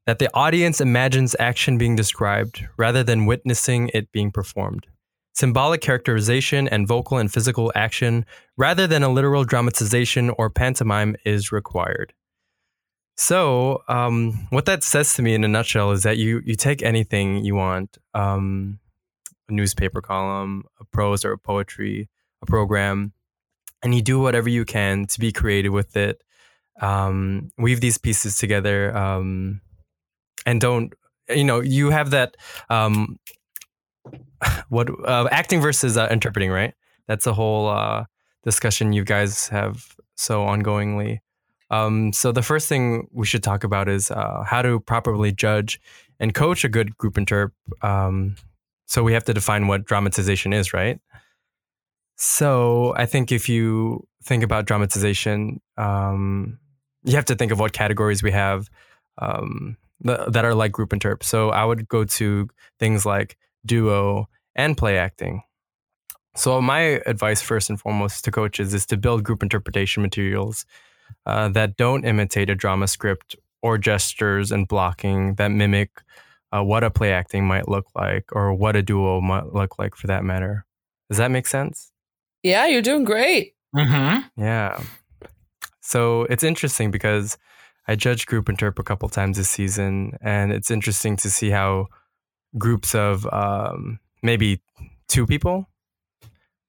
[0.06, 4.88] that the audience imagines action being described rather than witnessing it being performed.
[5.34, 8.26] Symbolic characterization and vocal and physical action
[8.58, 12.14] rather than a literal dramatization or pantomime is required.
[13.18, 16.84] So, um, what that says to me in a nutshell is that you you take
[16.84, 18.80] anything you want, um,
[19.50, 22.10] a newspaper column, a prose or a poetry,
[22.44, 23.14] a program,
[23.82, 26.22] and you do whatever you can to be creative with it.
[26.80, 29.62] Um, weave these pieces together, um,
[30.46, 30.94] and don't
[31.28, 32.38] you know you have that
[32.70, 33.18] um,
[34.70, 36.76] what uh, acting versus uh, interpreting, right?
[37.08, 38.06] That's a whole uh,
[38.44, 41.20] discussion you guys have so ongoingly.
[41.70, 45.82] Um, so the first thing we should talk about is uh, how to properly judge
[46.20, 47.52] and coach a good group interp.
[47.82, 48.36] Um,
[48.86, 51.00] so we have to define what dramatization is, right?
[52.16, 56.58] So I think if you think about dramatization, um,
[57.04, 58.70] you have to think of what categories we have
[59.20, 61.24] um, th- that are like group interp.
[61.24, 62.50] So I would go to
[62.80, 65.44] things like duo and play acting.
[66.36, 70.66] So my advice, first and foremost, to coaches is to build group interpretation materials
[71.26, 75.90] uh, that don't imitate a drama script or gestures and blocking that mimic
[76.52, 79.96] uh, what a play acting might look like or what a duo might look like
[79.96, 80.66] for that matter.
[81.10, 81.92] Does that make sense?
[82.44, 83.56] Yeah, you're doing great.
[83.76, 84.42] Mm-hmm.
[84.42, 84.82] Yeah.
[85.82, 87.38] So it's interesting because
[87.88, 91.88] I judged group interp a couple times this season, and it's interesting to see how
[92.58, 94.62] groups of um, maybe
[95.08, 95.70] two people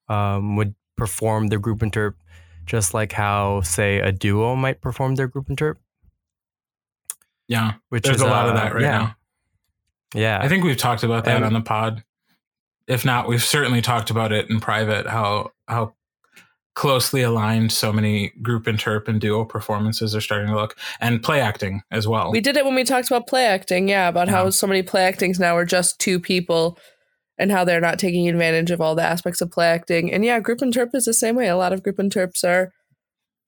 [0.08, 2.14] um, would perform their group interp
[2.68, 5.76] just like how, say, a duo might perform their group interp.
[7.48, 8.98] Yeah, Which there's is a lot of uh, that right yeah.
[8.98, 9.16] now.
[10.14, 12.04] Yeah, I think we've talked about that And- on the pod.
[12.86, 15.06] If not, we've certainly talked about it in private.
[15.06, 15.92] How how
[16.74, 21.38] closely aligned so many group interp and duo performances are starting to look, and play
[21.40, 22.30] acting as well.
[22.30, 23.88] We did it when we talked about play acting.
[23.90, 26.78] Yeah, about how so many play actings now are just two people
[27.38, 30.12] and how they're not taking advantage of all the aspects of play acting.
[30.12, 31.48] And yeah, group interp is the same way.
[31.48, 32.72] A lot of group interps are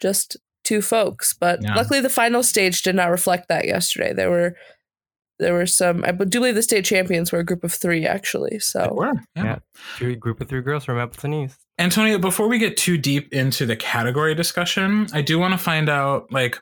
[0.00, 1.34] just two folks.
[1.34, 1.74] But Yeah.
[1.74, 4.12] luckily, the final stage did not reflect that yesterday.
[4.12, 4.54] There were
[5.38, 6.04] there were some.
[6.04, 8.50] I do believe the state champions were a group of three actually.
[8.52, 9.44] They So were, yeah.
[9.44, 9.58] Yeah.
[9.96, 11.58] Three group of three girls from Appleton East.
[11.78, 15.88] Antonio, before we get too deep into the category discussion, I do want to find
[15.88, 16.60] out like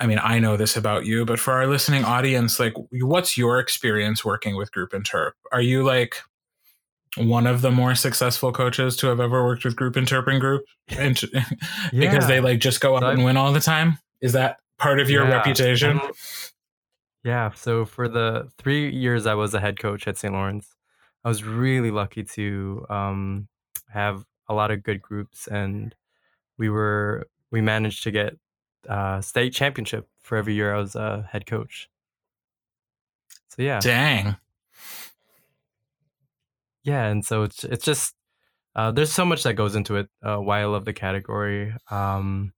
[0.00, 3.58] I mean, I know this about you, but for our listening audience, like what's your
[3.58, 5.32] experience working with group interp?
[5.52, 6.16] Are you like
[7.16, 10.64] one of the more successful coaches to have ever worked with group interp and group
[10.88, 11.24] int-
[11.90, 13.98] because they like just go out and win all the time?
[14.20, 15.34] Is that part of your Yeah.
[15.36, 16.00] reputation?
[17.24, 17.50] Yeah.
[17.54, 20.32] So for the three years I was a head coach at St.
[20.32, 20.74] Lawrence,
[21.24, 23.48] I was really lucky to um,
[23.92, 25.94] have a lot of good groups, and
[26.56, 28.36] we were we managed to get
[28.88, 31.88] uh, state championship for every year I was a head coach.
[33.50, 34.36] So yeah, Dang.
[36.84, 38.14] yeah, and so it's it's just
[38.76, 40.08] uh, there's so much that goes into it.
[40.22, 42.52] Uh, why I love the category, um,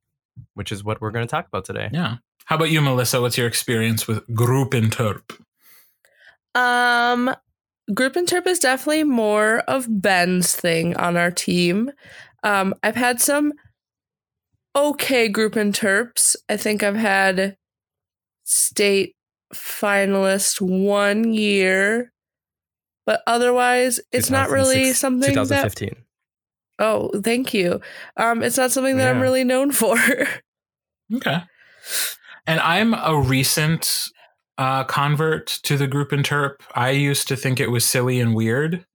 [0.55, 1.89] which is what we're going to talk about today.
[1.93, 2.17] Yeah.
[2.45, 3.21] How about you, Melissa?
[3.21, 5.39] What's your experience with group interp?
[6.55, 7.35] Um,
[7.95, 11.93] group interp is definitely more of Ben's thing on our team.
[12.43, 13.53] Um, I've had some
[14.75, 16.37] okay group interps.
[16.49, 17.57] I think I've had
[18.45, 19.15] state
[19.55, 22.13] finalist one year,
[23.07, 25.73] but otherwise, it's not really 2006 something that.
[25.73, 26.05] 2015.
[26.79, 27.81] Oh, thank you.
[28.17, 29.97] Um, it's not something that I'm really known for.
[31.13, 31.43] Okay.
[32.47, 34.11] And I'm a recent
[34.59, 36.61] uh, convert to the group interp.
[36.77, 38.87] I used to think it was silly and weird,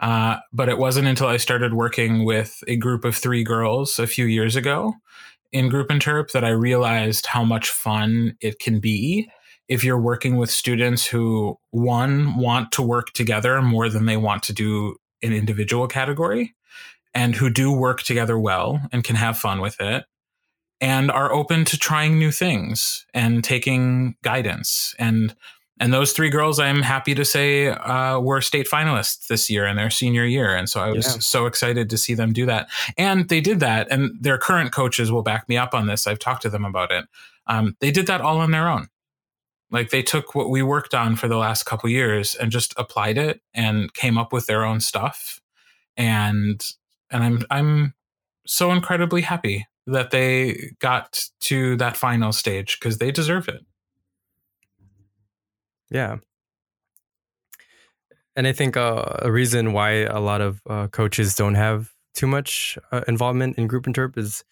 [0.00, 4.08] uh, but it wasn't until I started working with a group of three girls a
[4.08, 4.94] few years ago
[5.52, 9.30] in group interp that I realized how much fun it can be
[9.68, 14.42] if you're working with students who, one, want to work together more than they want
[14.44, 16.54] to do an individual category,
[17.14, 20.04] and who do work together well and can have fun with it
[20.80, 25.34] and are open to trying new things and taking guidance and
[25.80, 29.76] and those three girls i'm happy to say uh, were state finalists this year in
[29.76, 30.54] their senior year.
[30.54, 31.18] And so i was Yeah.
[31.20, 32.68] so excited to see them do that.
[32.96, 36.06] And they did that and their current coaches will back me up on this.
[36.06, 37.06] I've talked to them about it.
[37.48, 38.86] Um, they did that all on their own.
[39.72, 43.18] Like they took what we worked on for the last couple years and just applied
[43.18, 45.40] it and came up with their own stuff.
[45.96, 46.64] And
[47.10, 47.94] and i'm i'm
[48.46, 53.64] so incredibly happy that they got to that final stage because they deserve it.
[55.90, 56.18] Yeah.
[58.36, 62.26] And I think uh, a reason why a lot of uh, coaches don't have too
[62.26, 64.44] much uh, involvement in group interp is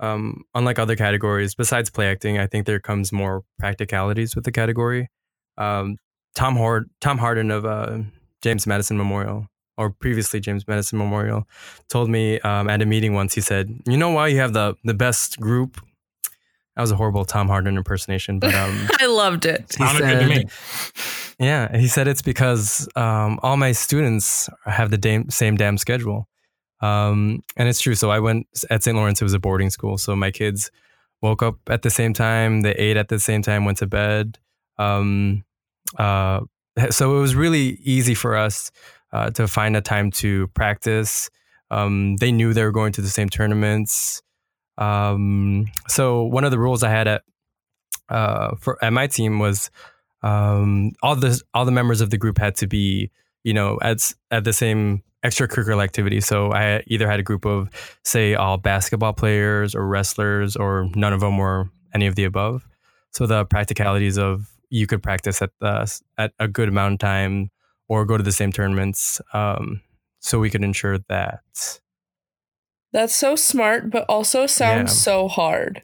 [0.00, 4.52] um, unlike other categories, besides play acting, I think there comes more practicalities with the
[4.52, 5.08] category.
[5.56, 5.96] Um,
[6.34, 7.98] Tom Hard Tom Harden of uh,
[8.42, 9.46] James Madison Memorial,
[9.78, 11.46] or previously James Madison Memorial,
[11.88, 13.34] told me um, at a meeting once.
[13.34, 15.80] He said, "You know why you have the the best group."
[16.76, 19.64] That was a horrible Tom Harden impersonation, but um, I loved it.
[19.78, 20.44] he Sounded good to me.
[21.38, 26.28] yeah, he said it's because um, all my students have the dam- same damn schedule.
[26.80, 27.94] Um, and it's true.
[27.94, 28.96] So I went at St.
[28.96, 29.96] Lawrence, it was a boarding school.
[29.98, 30.70] So my kids
[31.22, 34.38] woke up at the same time, they ate at the same time, went to bed.
[34.76, 35.44] Um,
[35.96, 36.40] uh,
[36.90, 38.70] so it was really easy for us
[39.12, 41.30] uh, to find a time to practice.
[41.70, 44.22] Um, they knew they were going to the same tournaments.
[44.78, 47.22] Um, so one of the rules I had at
[48.08, 49.70] uh, for at my team was
[50.22, 53.10] um, all the all the members of the group had to be
[53.44, 56.20] you know at at the same extracurricular activity.
[56.20, 57.70] So I either had a group of
[58.04, 62.66] say all basketball players or wrestlers, or none of them were any of the above.
[63.10, 67.50] So the practicalities of you could practice at the at a good amount of time
[67.88, 69.20] or go to the same tournaments.
[69.32, 69.80] Um,
[70.20, 71.80] so we could ensure that
[72.94, 75.02] That's so smart, but also sounds Yeah.
[75.02, 75.82] so hard.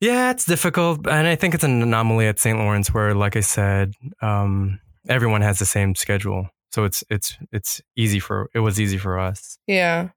[0.00, 2.58] Yeah, it's difficult, and I think it's an anomaly at St.
[2.58, 7.80] Lawrence where, like I said, um, everyone has the same schedule, so it's it's it's
[7.96, 9.56] easy for it was easy for us.
[9.66, 10.08] Yeah.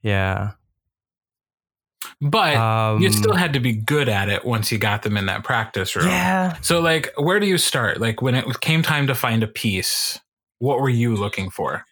[0.00, 0.52] Yeah,
[2.20, 5.26] But um, you still had to be good at it once you got them in
[5.26, 6.06] that practice room.
[6.06, 6.54] yeah.
[6.60, 7.98] So, like, where do you start?
[8.00, 10.20] Like, when it came time to find a piece,
[10.60, 11.84] what were you looking for?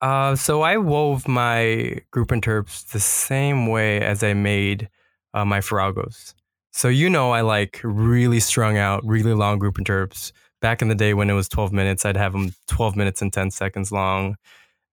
[0.00, 4.88] Uh, so I wove my group interps the same way as I made
[5.34, 6.34] uh, my Farragos.
[6.72, 10.32] So you know I like really strung out, really long group interps.
[10.60, 13.32] Back in the day when it was 12 minutes, I'd have them 12 minutes and
[13.32, 14.36] 10 seconds long.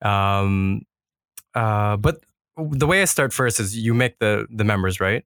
[0.01, 0.81] Um,
[1.53, 2.23] uh, but
[2.57, 5.23] the way I start first is you make the the members right.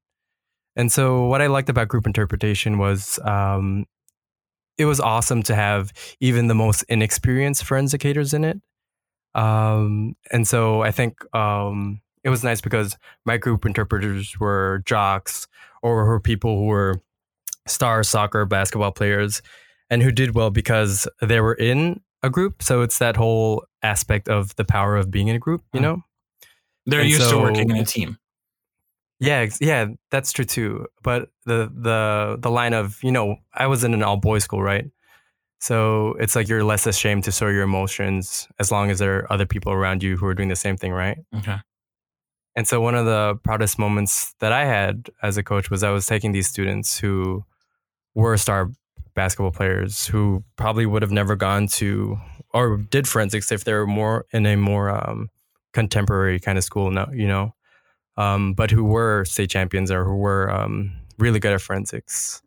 [0.75, 3.85] And so what I liked about group interpretation was um,
[4.77, 8.61] it was awesome to have even the most inexperienced forensicators in it.
[9.35, 15.47] Um, and so I think um, it was nice because my group interpreters were jocks
[15.81, 17.01] or were people who were
[17.67, 19.41] star soccer basketball players
[19.89, 22.61] and who did well because they were in a group.
[22.63, 25.83] So it's that whole aspect of the power of being in a group, you Mm.
[25.83, 26.03] know?
[26.85, 28.17] They're And used to working in a team.
[29.19, 30.87] Yeah, yeah, that's true too.
[31.03, 34.61] But the the the line of you know, I was in an all boys school,
[34.63, 34.85] right?
[35.59, 39.33] So it's like you're less ashamed to show your emotions as long as there are
[39.33, 41.17] other people around you who are doing the same thing, right?
[41.35, 41.57] Okay.
[42.55, 45.91] And so one of the proudest moments that I had as a coach was I
[45.91, 47.43] was taking these students who
[48.15, 48.71] were star
[49.15, 52.17] basketball players who probably would have never gone to
[52.53, 55.29] or did forensics if they were more in a more um,
[55.73, 57.53] contemporary kind of school, no, you know,
[58.17, 62.41] um, but who were state champions or who were um, really good at forensics.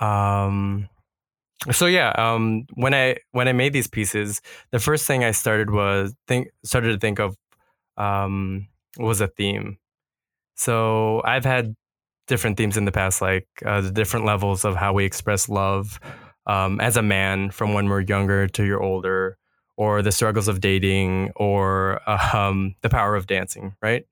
[0.00, 0.88] Um,
[1.72, 4.40] so yeah, um, when I when I made these pieces,
[4.70, 7.36] the first thing I started was think started to think of
[7.96, 9.78] um, was a theme.
[10.54, 11.74] So I've had
[12.26, 15.98] different themes in the past, like uh, the different levels of how we express love
[16.46, 19.36] um, as a man from when we're younger to you're older,
[19.76, 22.00] or the struggles of dating, or
[22.34, 24.04] um, the power of dancing, right?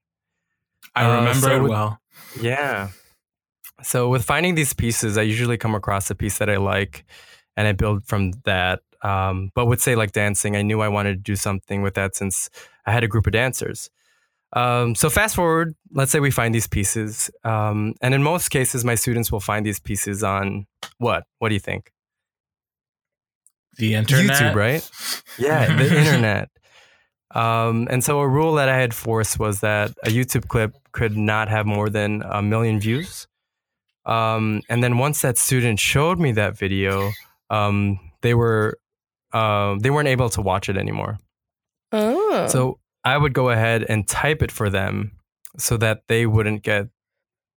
[0.95, 1.99] I Uh, remember so it with- well.
[2.41, 2.89] Yeah.
[3.83, 7.05] So with finding these pieces, I usually come across a piece that I like,
[7.57, 8.81] and I build from that.
[9.03, 12.17] Um, but with say like dancing, I knew I wanted to do something with that
[12.17, 12.51] since
[12.87, 13.91] I had a group of dancers.
[14.53, 18.85] Um, so fast forward, let's say we find these pieces, um, and in most cases,
[18.85, 20.67] my students will find these pieces on
[20.99, 21.25] what?
[21.39, 21.91] What do you think?
[23.77, 24.31] The internet.
[24.31, 24.91] YouTube, right?
[25.39, 26.49] Yeah, the internet.
[27.35, 31.17] Um, and so a rule that I had forced was that a YouTube clip could
[31.17, 33.27] not have more than a million views.
[34.07, 37.11] Um, and then once that student showed me that video,
[37.51, 38.79] um, they were
[39.33, 41.19] um, they weren't able to watch it anymore.
[41.93, 42.47] Oh.
[42.49, 45.13] So I would go ahead and type it for them
[45.59, 46.89] so that they wouldn't get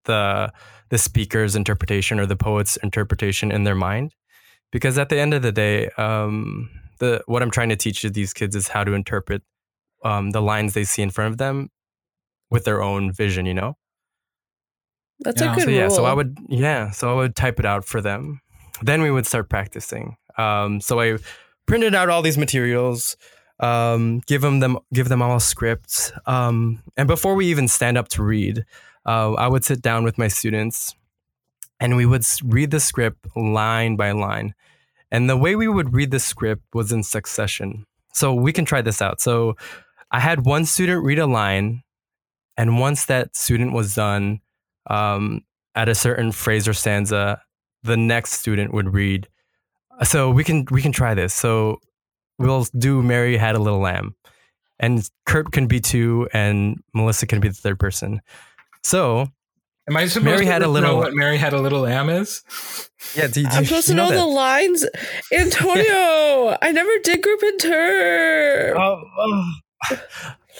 [0.06, 0.52] the
[0.90, 4.14] the speaker's interpretation or the poet's interpretation in their mind.
[4.72, 6.70] Because at the end of the day, um,
[7.00, 9.42] the what I'm trying to teach these kids is how to interpret
[10.04, 11.70] um, the lines they see in front of them
[12.52, 13.46] with their own vision.
[13.46, 13.78] You know.
[15.22, 15.52] That's Yeah.
[15.52, 18.00] a good So yeah, so I would yeah, so I would type it out for
[18.02, 18.42] them.
[18.82, 20.18] Then we would start practicing.
[20.38, 21.18] Um, so I
[21.66, 23.18] printed out all these materials,
[23.60, 28.08] um, give them them give them all scripts, um, and before we even stand up
[28.10, 28.66] to read,
[29.06, 30.96] uh, I would sit down with my students,
[31.80, 34.54] and we would read the script line by line.
[35.12, 37.86] And the way we would read the script was in succession.
[38.14, 39.20] So we can try this out.
[39.20, 39.56] So
[40.12, 41.84] I had one student read a line,
[42.58, 44.40] and once that student was done,
[44.88, 45.44] um,
[45.76, 47.42] at a certain phrase or stanza,
[47.84, 49.28] the next student would read.
[50.04, 51.34] So we can we can try this.
[51.34, 51.80] So
[52.38, 54.16] we'll do Mary had a little lamb,
[54.80, 58.22] and Kurt can be two, and Melissa can be the third person.
[58.84, 59.28] So
[59.90, 62.10] Am I supposed Mary to had a know little- what Mary had a little lamb
[62.10, 62.44] is?
[63.16, 64.16] yeah, do, do, I'm supposed to you know, that?
[64.16, 64.86] the lines.
[65.34, 68.76] Antonio, I never did group interp.
[68.78, 70.00] Oh, oh.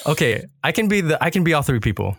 [0.08, 2.18] okay, I can be the I can be all three people.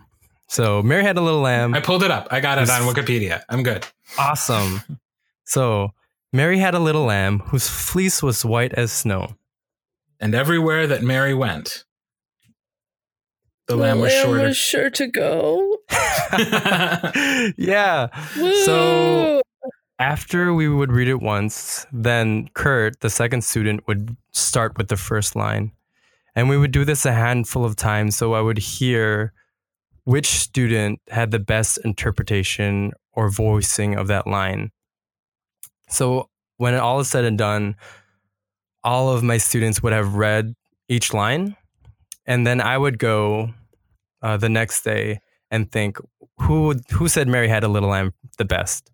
[0.49, 1.75] So Mary had a little lamb.
[1.75, 2.29] I pulled it up.
[2.31, 3.43] I got it on Wikipedia.
[3.49, 3.87] I'm good.
[4.19, 4.83] Awesome.
[5.45, 5.91] So
[6.33, 9.35] Mary had a little lamb whose fleece was white as snow.
[10.21, 11.85] And everywhere that Mary went,
[13.67, 14.49] the lamb was shorter.
[14.49, 15.79] was sure to go.
[17.57, 18.09] yeah.
[18.37, 18.65] Woo!
[18.65, 19.43] So
[19.99, 24.97] after we would read it once, then Kurt, the second student, would start with the
[24.97, 25.73] first line.
[26.35, 28.17] And we would do this a handful of times.
[28.17, 29.33] So I would hear
[30.05, 34.71] which student had the best interpretation or voicing of that line.
[35.89, 37.77] So when all is said and done,
[38.85, 40.55] all of my students would have read
[40.89, 41.57] each line.
[42.27, 43.53] And then I would go
[44.23, 45.99] uh, the next day and think,
[46.39, 48.91] who who said Mary had a little lamb the best?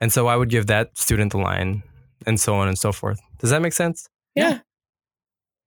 [0.00, 1.82] And so I would give that student the line
[2.26, 3.20] and so on and so forth.
[3.38, 4.08] Does that make sense?
[4.34, 4.60] yeah.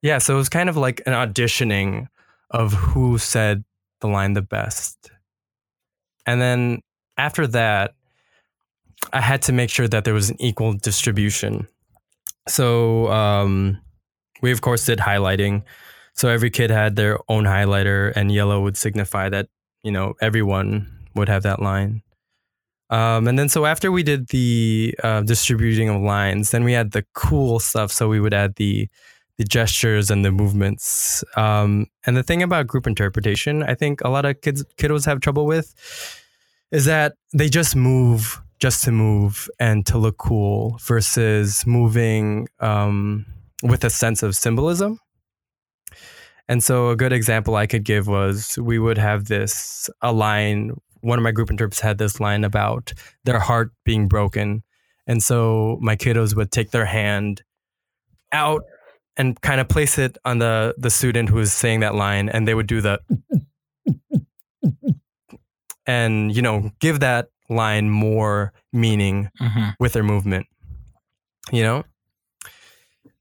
[0.04, 2.08] Yeah, so it was kind of like an auditioning
[2.52, 3.64] of who said
[4.00, 5.10] the line the best.
[6.26, 6.82] And then
[7.18, 7.94] after that,
[9.14, 11.68] I had to make sure that there was an equal distribution.
[12.48, 13.80] So um,
[14.42, 15.64] we, of course, did highlighting.
[16.14, 19.50] So every kid had their own highlighter, and yellow would signify that,
[19.84, 22.02] you know, everyone would have that line.
[22.90, 26.92] Um, and then so after we did the uh, distributing of lines, then we had
[26.92, 27.92] the cool stuff.
[27.92, 28.88] So we would add the
[29.38, 31.24] the gestures and the movements.
[31.36, 35.20] Um, and the thing about group interpretation, I think a lot of kids kiddos have
[35.20, 35.76] trouble with,
[36.72, 43.26] is that they just move just to move and to look cool versus moving um,
[43.64, 45.00] with a sense of symbolism.
[46.50, 50.72] And so a good example I could give was we would have this a line
[51.02, 52.94] one of my group interps had this line about
[53.24, 54.64] their heart being broken.
[55.06, 57.44] And so my kiddos would take their hand
[58.32, 58.64] out
[59.16, 62.48] and kind of place it on the the student who was saying that line and
[62.48, 63.00] they would do the
[65.88, 69.74] and you know give that line more meaning Mhm.
[69.80, 70.46] with their movement
[71.52, 71.84] you know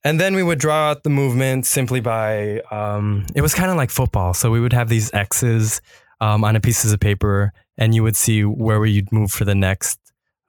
[0.04, 3.76] and then we would draw out the movement simply by um, it was kind of
[3.76, 5.80] like football so we would have these x's
[6.20, 9.54] um, on a pieces of paper and you would see where you'd move for the
[9.54, 9.98] next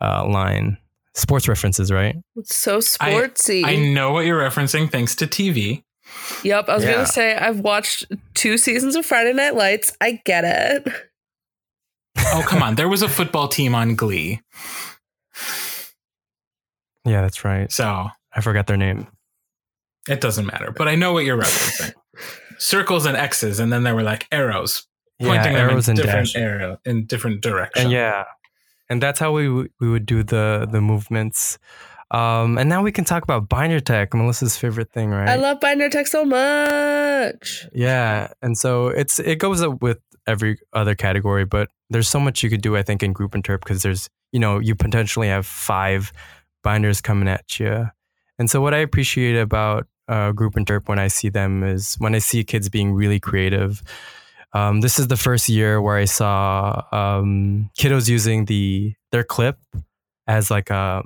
[0.02, 0.78] uh, line
[1.14, 3.64] sports references right It's so sportsy.
[3.66, 5.84] I know what you're referencing thanks to TV.
[6.44, 6.94] yep, I was Yeah.
[6.94, 9.96] gonna say I've watched two seasons of Friday Night Lights.
[10.00, 10.88] I get it.
[12.20, 12.76] Oh, come on.
[12.76, 14.42] There was a football team on Glee.
[17.06, 19.08] yeah that's right So i forgot their name
[20.10, 20.72] it doesn't matter.
[20.72, 21.92] But I know what you're referencing.
[22.60, 24.88] Circles and X's, and then there were like arrows
[25.20, 27.84] pointing yeah them arrows in different dash arrow in different directions.
[27.84, 28.24] and yeah
[28.90, 31.58] and that's how we w- we would do the the movements
[32.12, 35.60] um and now we can talk about binder tech melissa's favorite thing right I love
[35.60, 37.68] Binder Tech so much.
[37.74, 42.44] yeah and so it's it goes up with every other category but there's so much
[42.44, 45.46] you could do i think in group interp because there's you know you potentially have
[45.46, 46.12] five
[46.64, 47.88] binders coming at you
[48.40, 52.16] and so what i appreciate about uh, group interp when i see them is when
[52.16, 53.84] i see kids being really creative
[54.54, 59.58] um, this is the first year where I saw um, kiddos using the their clip
[60.26, 61.04] as like a,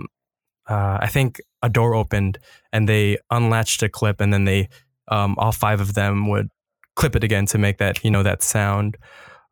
[0.70, 2.40] uh, I think a door opened
[2.72, 4.70] and they unlatched a clip and then they
[5.10, 6.50] um, all five of them would
[6.96, 8.98] clip it again to make that you know that sound.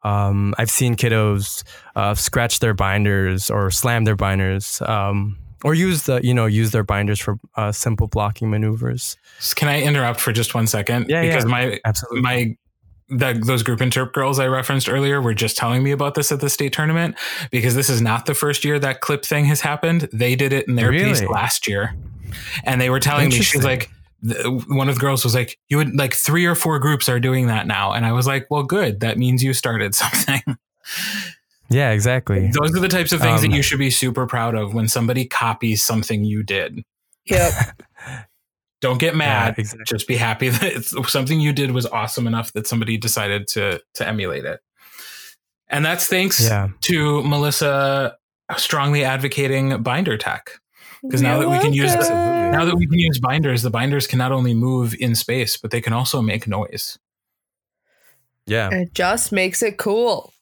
[0.03, 1.63] Um, I've seen kiddos
[1.95, 4.81] uh, scratch their binders or slam their binders.
[4.81, 9.17] Um, or use the you know use their binders for uh, simple blocking maneuvers.
[9.55, 11.07] Can I interrupt for just one second?
[11.09, 11.49] Yeah, because yeah.
[11.49, 12.21] my Absolutely.
[12.21, 12.57] my
[13.09, 16.41] that those group interp girls I referenced earlier were just telling me about this at
[16.41, 17.15] the state tournament
[17.49, 20.07] because this is not the first year that clip thing has happened.
[20.13, 21.95] They did it in their piece last year,
[22.63, 23.89] and they were telling me she's like.
[24.27, 27.19] Th- One of the girls was like, "You would like three or four groups are
[27.19, 28.99] doing that now," and I was like, "Well, good.
[29.01, 30.41] That means you started something."
[31.69, 32.49] yeah, exactly.
[32.51, 34.87] Those are the types of things Um, that you should be super proud of when
[34.87, 36.83] somebody copies something you did.
[37.25, 37.53] Yep.
[38.81, 39.55] Don't get mad.
[39.57, 39.83] Yeah, exactly.
[39.87, 43.81] Just be happy that it's, something you did was awesome enough that somebody decided to
[43.95, 44.61] to emulate it.
[45.67, 46.69] And that's thanks Yeah.
[46.83, 48.17] to Melissa
[48.57, 50.51] strongly advocating binder tech.
[51.03, 54.07] Because now that we can use You're now that we can use binders, the binders
[54.07, 56.97] can not only move in space, but they can also make noise.
[58.45, 58.69] Yeah.
[58.71, 60.33] It just makes it cool.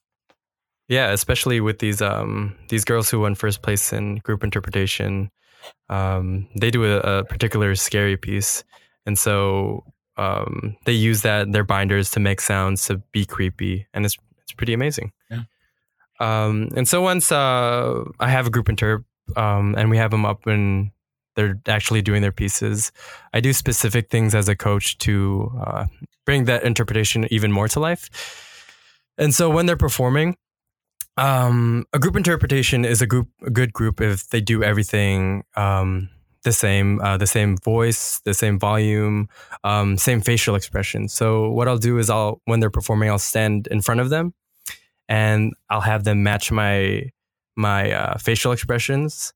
[0.88, 5.30] Yeah, especially with these um these girls who won first place in group interpretation.
[5.90, 8.64] Um, they do a, a particular scary piece,
[9.06, 9.84] and so
[10.16, 14.54] um, they use that their binders to make sounds to be creepy, and it's it's
[14.54, 15.12] pretty amazing.
[15.30, 15.44] Yeah.
[16.20, 19.04] Um, and so once uh, I have a group interp,
[19.36, 20.92] um, and we have them up and
[21.36, 22.92] they're actually doing their pieces,
[23.34, 25.86] I do specific things as a coach to uh,
[26.26, 28.10] bring that interpretation even more to life.
[29.18, 30.36] And so when they're performing,
[31.16, 36.10] um, a group interpretation is a group, a good group if they do everything um,
[36.44, 39.28] the same, uh, the same voice, the same volume,
[39.64, 41.08] um, same facial expression.
[41.08, 44.34] So what I'll do is I'll, when they're performing, I'll stand in front of them,
[45.10, 47.10] and I'll have them match my
[47.58, 49.34] my uh, facial expressions.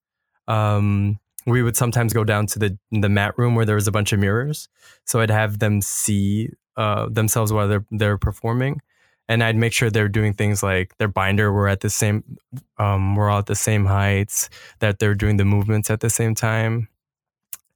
[0.47, 3.91] Um, we would sometimes go down to the the mat room where there was a
[3.91, 4.69] bunch of mirrors,
[5.05, 8.80] so I'd have them see uh, themselves while they're they're performing,
[9.28, 12.24] and I'd make sure they're doing things like their binder were at the same,
[12.78, 14.49] um, we're all at the same heights,
[14.80, 16.88] that they're doing the movements at the same time.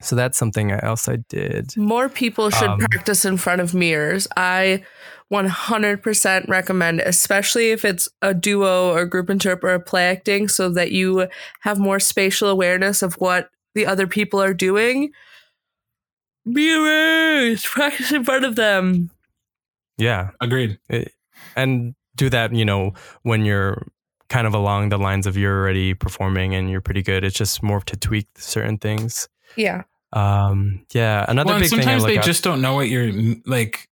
[0.02, 1.76] So that's something else I did.
[1.78, 4.28] More people should Um, practice in front of mirrors.
[4.36, 4.84] I
[5.32, 10.92] 100% recommend, especially if it's a duo or group interpret or play acting, so that
[10.92, 11.28] you
[11.62, 15.12] have more spatial awareness of what the other people are doing.
[16.46, 19.10] Mirrors, practice in front of them.
[19.98, 20.78] Yeah, Agreed.
[21.56, 22.54] and do that.
[22.54, 22.94] You know,
[23.24, 23.88] when you're
[24.30, 27.24] kind of along the lines of you're already performing and you're pretty good.
[27.24, 29.28] It's just more to tweak certain things.
[29.56, 29.84] Yeah.
[30.14, 32.88] Um, yeah, another Well, and big thing I sometimes they out- just don't know what
[32.90, 33.12] you're
[33.46, 33.88] like.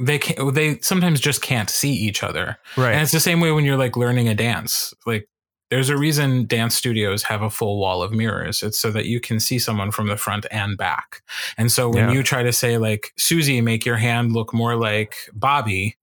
[0.00, 2.92] They can They sometimes just can't see each other, right.
[2.92, 4.94] and it's the same way when you're like learning a dance.
[5.06, 5.28] Like,
[5.70, 8.62] there's a reason dance studios have a full wall of mirrors.
[8.62, 11.22] It's so that you can see someone from the front and back.
[11.56, 12.12] And so when Yeah.
[12.12, 15.96] you try to say like Susie, make your hand look more like Bobby,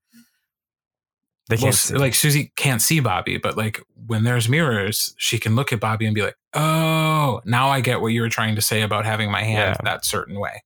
[1.50, 1.96] they well, can't s- see.
[1.96, 6.06] like Susie can't see Bobby, but like when there's mirrors, she can look at Bobby
[6.06, 9.30] and be like, "Oh, now I get what you were trying to say about having
[9.32, 9.92] my hand Yeah.
[9.92, 10.64] that certain way."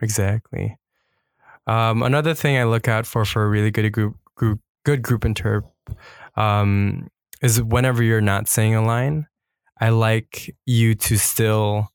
[0.00, 0.76] Exactly.
[1.66, 5.22] Um, another thing I look out for for a really good group, group good group
[5.22, 5.64] interp
[6.36, 7.08] um,
[7.42, 9.26] is whenever you're not saying a line,
[9.80, 11.88] I like you to still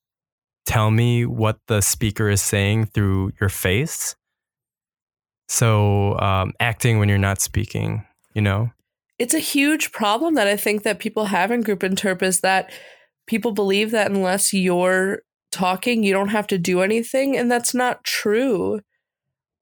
[0.65, 4.15] tell me what the speaker is saying through your face.
[5.47, 8.71] So um, acting when you're not speaking, you know.
[9.19, 12.71] It's a huge problem that I think that people have in group interp is that
[13.27, 15.21] people believe that unless you're
[15.51, 18.81] talking, you don't have to do anything, and that's not true.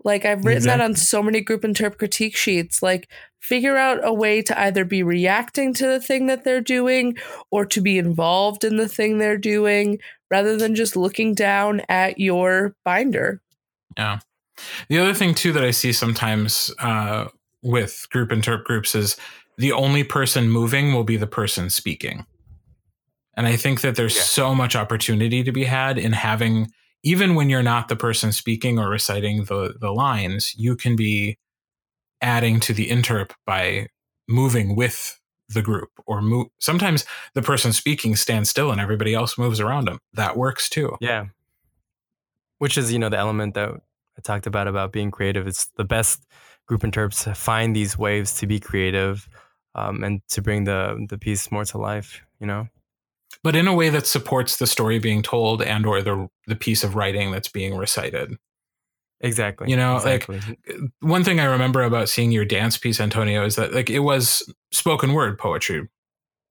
[0.04, 0.78] Like I've written exactly.
[0.80, 2.82] that on so many group interp critique sheets.
[2.82, 3.08] Like
[3.40, 7.18] figure out a way to either be reacting to the thing that they're doing
[7.52, 12.20] or to be involved in the thing they're doing rather than just looking down at
[12.20, 13.42] your binder.
[13.98, 14.20] Yeah.
[14.89, 17.28] The other thing too that I see sometimes uh,
[17.62, 19.18] with group interp groups is
[19.57, 22.26] the only person moving will be the person speaking.
[23.36, 24.24] And I think that there's yeah.
[24.24, 26.72] so much opportunity to be had in having
[27.03, 31.38] even when you're not the person speaking or reciting the the lines, you can be
[32.22, 33.88] adding to the interp by
[34.28, 39.38] moving with the group or move sometimes the person speaking stands still and everybody else
[39.38, 41.26] moves around them that works too yeah
[42.59, 43.72] which is you know the element that
[44.22, 46.26] i talked about about being creative it's the best
[46.67, 49.28] group interps find these waves to be creative
[49.74, 52.67] um, and to bring the the piece more to life you know
[53.43, 56.84] but in a way that supports the story being told and or the the piece
[56.84, 58.36] of writing that's being recited.
[59.22, 59.69] Exactly.
[59.69, 60.39] You know, exactly.
[60.39, 63.99] like one thing I remember about seeing your dance piece, Antonio, is that like it
[63.99, 65.88] was spoken word poetry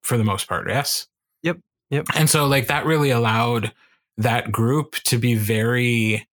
[0.03, 0.69] for the most part.
[0.69, 1.07] Yes.
[1.43, 1.59] Yep.
[1.91, 2.07] Yep.
[2.15, 3.73] And so like that really allowed
[4.17, 6.29] that group to be very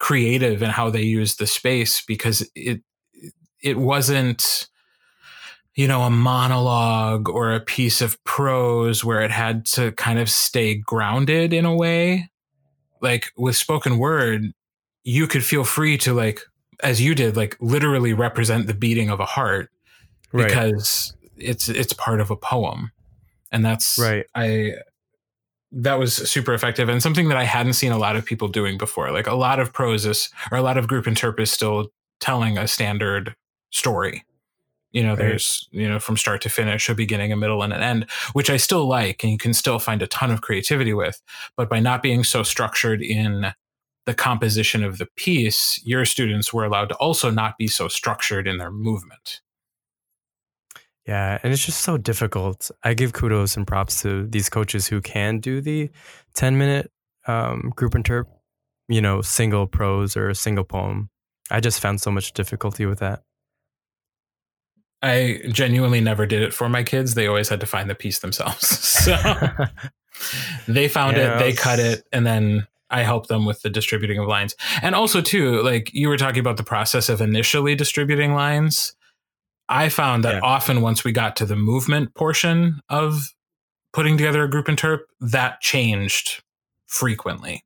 [0.00, 2.82] creative in how they used the space because it
[3.62, 4.68] it wasn't
[5.74, 10.28] you know, a monologue or a piece of prose where it had to kind of
[10.28, 12.30] stay grounded in a way.
[13.00, 14.52] Like with spoken word,
[15.04, 16.42] you could feel free to like,
[16.82, 19.70] as you did, like literally represent the beating of a heart
[20.32, 20.48] right.
[20.48, 22.92] because it's it's part of a poem.
[23.52, 24.26] And that's right.
[24.34, 24.74] I
[25.72, 28.76] that was super effective and something that I hadn't seen a lot of people doing
[28.76, 29.12] before.
[29.12, 32.66] Like a lot of prose or a lot of group interp is still telling a
[32.66, 33.36] standard
[33.70, 34.24] story
[34.92, 35.18] you know, right.
[35.18, 38.50] there's, you know, from start to finish, a beginning, a middle, and an end, which
[38.50, 41.22] I still like and you can still find a ton of creativity with.
[41.56, 43.52] But by not being so structured in
[44.06, 48.48] the composition of the piece, your students were allowed to also not be so structured
[48.48, 49.40] in their movement.
[51.06, 52.70] Yeah, and it's just so difficult.
[52.84, 55.90] I give kudos and props to these coaches who can do the
[56.34, 56.90] 10 minute
[57.26, 58.26] um, group interp,
[58.88, 61.10] you know, single prose or a single poem.
[61.50, 63.22] I just found so much difficulty with that.
[65.02, 67.14] I genuinely never did it for my kids.
[67.14, 68.86] They always had to find the piece themselves.
[69.00, 69.16] So
[70.68, 74.18] they found yeah, it, they cut it, and then I helped them with the distributing
[74.18, 74.54] of lines.
[74.82, 78.94] And also, too, like you were talking about the process of initially distributing lines.
[79.70, 80.40] I found that yeah.
[80.42, 83.32] often once we got to the movement portion of
[83.92, 86.42] putting together a group interp, that changed
[86.86, 87.64] frequently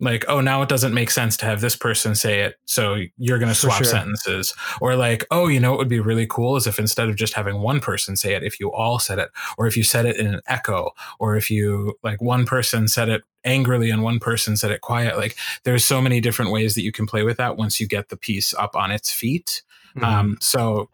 [0.00, 3.38] like oh now it doesn't make sense to have this person say it so you're
[3.38, 3.84] going to swap sure.
[3.84, 7.16] sentences or like oh you know what would be really cool is if instead of
[7.16, 10.04] just having one person say it if you all said it or if you said
[10.04, 14.18] it in an echo or if you like one person said it angrily and one
[14.18, 17.38] person said it quiet like there's so many different ways that you can play with
[17.38, 19.62] that once you get the piece up on its feet
[19.96, 20.04] mm-hmm.
[20.04, 20.90] um, so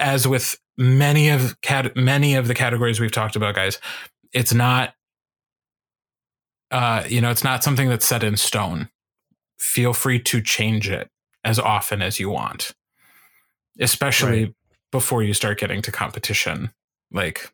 [0.00, 3.78] as with many of cat many of the categories we've talked about guys
[4.32, 4.94] it's not
[6.70, 8.88] uh, you know, it's not something that's set in stone.
[9.58, 11.10] Feel free to change it
[11.44, 12.72] as often as you want,
[13.80, 14.54] especially right.
[14.92, 16.70] before you start getting to competition.
[17.10, 17.52] Like,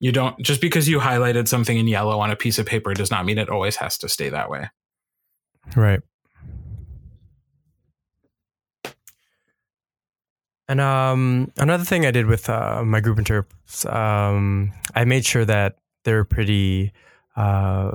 [0.00, 3.10] you don't just because you highlighted something in yellow on a piece of paper does
[3.10, 4.70] not mean it always has to stay that way.
[5.74, 6.00] Right.
[10.68, 15.44] And um, another thing I did with uh, my group interps, um, I made sure
[15.44, 16.92] that they're pretty
[17.36, 17.92] uh,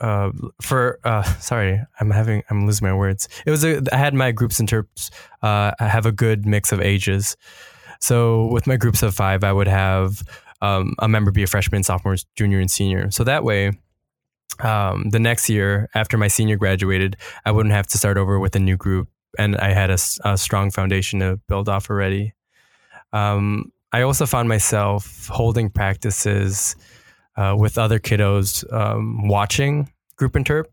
[0.00, 0.30] uh,
[0.60, 3.28] for uh, sorry, I'm having I'm losing my words.
[3.44, 5.10] It was a I had my groups interps.
[5.42, 7.36] Uh, have a good mix of ages.
[8.00, 10.22] So with my groups of five, I would have
[10.60, 13.10] um, a member be a freshman, sophomore, junior, and senior.
[13.10, 13.72] So that way,
[14.60, 18.54] um, the next year after my senior graduated, I wouldn't have to start over with
[18.54, 19.08] a new group,
[19.38, 22.34] and I had a, a strong foundation to build off already.
[23.12, 26.76] Um, I also found myself holding practices
[27.36, 30.64] uh, with other kiddos um, watching group interp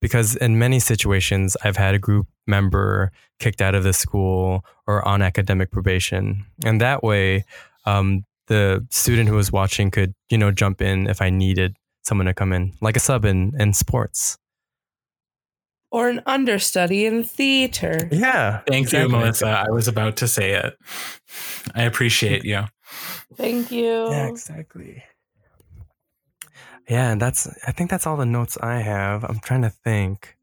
[0.00, 5.06] because in many situations I've had a group member kicked out of the school or
[5.06, 7.44] on academic probation, and that way
[7.84, 12.26] um, the student who was watching could you know jump in if I needed someone
[12.26, 14.38] to come in, like a sub in in sports.
[15.90, 18.08] Or an understudy in theater.
[18.12, 18.60] Yeah.
[18.66, 19.10] Thank exactly.
[19.10, 19.46] you, Melissa.
[19.46, 20.76] I was about to say it.
[21.74, 22.64] I appreciate you.
[23.36, 24.10] Thank you.
[24.10, 25.02] Yeah, exactly.
[26.88, 29.24] Yeah, and that's I think that's all the notes I have.
[29.24, 30.36] I'm trying to think.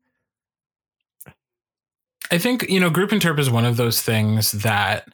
[2.31, 5.07] I think, you know, group interp is one of those things that,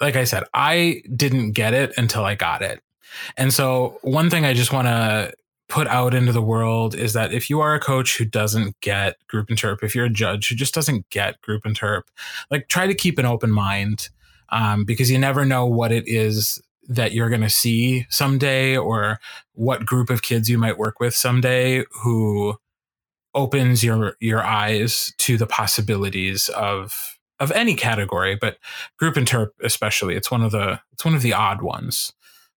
[0.00, 2.80] like I said, I didn't get it until I got it.
[3.36, 5.32] And so, one thing I just want to
[5.68, 9.16] put out into the world is that if you are a coach who doesn't get
[9.26, 12.02] group interp, if you're a judge who just doesn't get group interp,
[12.50, 14.08] like try to keep an open mind
[14.50, 19.18] um, because you never know what it is that you're going to see someday or
[19.54, 22.56] what group of kids you might work with someday who
[23.34, 28.56] opens your your eyes to the possibilities of of any category but
[28.98, 32.12] group interp especially it's one of the it's one of the odd ones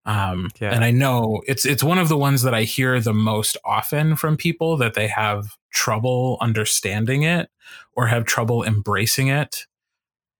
[0.08, 0.72] um, Yeah.
[0.74, 4.16] and i know it's it's one of the ones that i hear the most often
[4.16, 7.50] from people that they have trouble understanding it
[7.94, 9.66] or have trouble embracing it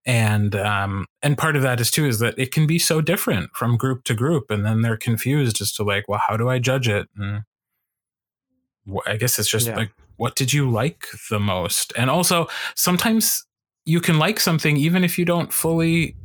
[0.06, 3.50] and um and part of that is too is that it can be so different
[3.54, 6.58] from group to group and then they're confused as to like well how do i
[6.58, 7.42] judge it and
[9.06, 9.76] i guess it's just Yeah.
[9.76, 13.44] like what did you like the most and also sometimes
[13.84, 16.16] you can like something even if you don't fully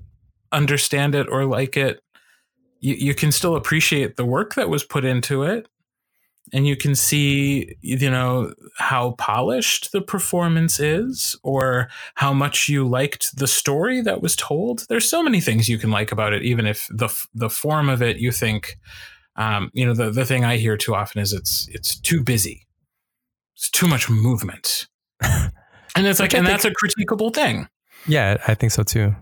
[0.52, 2.00] understand it or like it
[2.84, 5.68] you, you can still appreciate the work that was put into it.
[6.52, 12.88] And you can see you know how polished the performance is or how much you
[12.88, 14.86] liked the story that was told.
[14.90, 18.02] There's so many things you can like about it even if the the form of
[18.02, 18.78] it you think
[19.38, 22.68] um, you know the, the thing i hear too often is it's it's too busy.
[23.56, 24.88] It's too much movement.
[25.96, 27.68] And it's like and think- that's a critiquable thing.
[28.08, 29.16] Yeah, I think so too.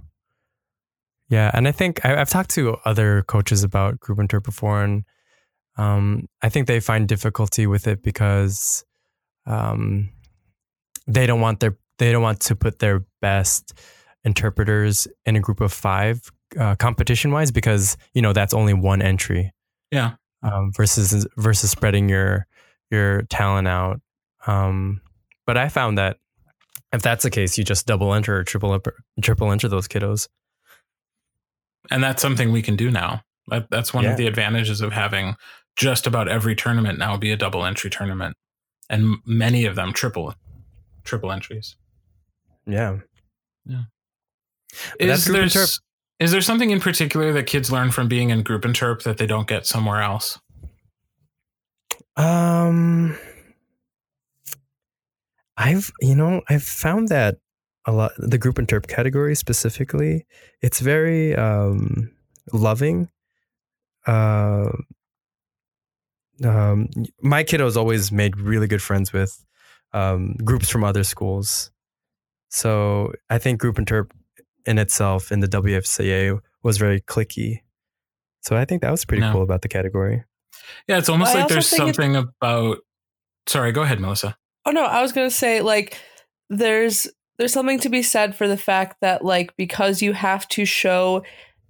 [1.32, 5.06] Yeah, and I think I, I've talked to other coaches about group interp before, and
[5.78, 8.84] um, I think they find difficulty with it because
[9.46, 10.10] um,
[11.08, 13.74] they don't want their they don't want to put their best
[14.26, 16.30] interpreters in a group of five
[16.60, 19.54] uh, competition wise because you know that's only one entry.
[19.90, 20.16] Yeah.
[20.44, 22.46] Um, versus versus spreading your
[22.90, 24.02] your talent out.
[24.48, 25.00] Um,
[25.46, 26.18] but I found that
[26.92, 28.78] if that's the case, you just double enter or triple
[29.22, 30.28] triple enter those kiddos.
[31.92, 33.22] And that's something we can do now.
[33.48, 34.12] That, that's one Yeah.
[34.12, 35.36] of the advantages of having
[35.76, 38.36] just about every tournament now be a double entry tournament
[38.90, 40.34] and many of them triple
[41.04, 41.76] triple entries.
[42.66, 42.98] Yeah.
[43.66, 43.84] But
[45.00, 45.48] is there
[46.32, 49.48] there something in particular that kids learn from being in group interp that they don't
[49.48, 50.40] get somewhere else?
[52.16, 53.18] Um,
[55.58, 57.38] I've you know I've found that
[57.86, 60.26] a lot the group interp category specifically
[60.62, 62.12] it's very um
[62.54, 63.10] loving.
[64.08, 64.70] Uh,
[66.44, 66.90] um,
[67.22, 69.46] my kiddos always made really good friends with
[69.94, 71.72] um, groups from other schools,
[72.50, 74.10] so I think group interp
[74.66, 77.60] in itself in the WFCA was very cliquey.
[78.42, 79.32] So I think that was pretty No.
[79.34, 80.24] cool about the category.
[80.88, 82.78] yeah it's almost I like there's think it's- something about
[83.48, 85.98] sorry go ahead melissa Oh no, I was gonna say like
[86.50, 87.08] there's
[87.42, 91.24] there's something to be said for the fact that like because you have to show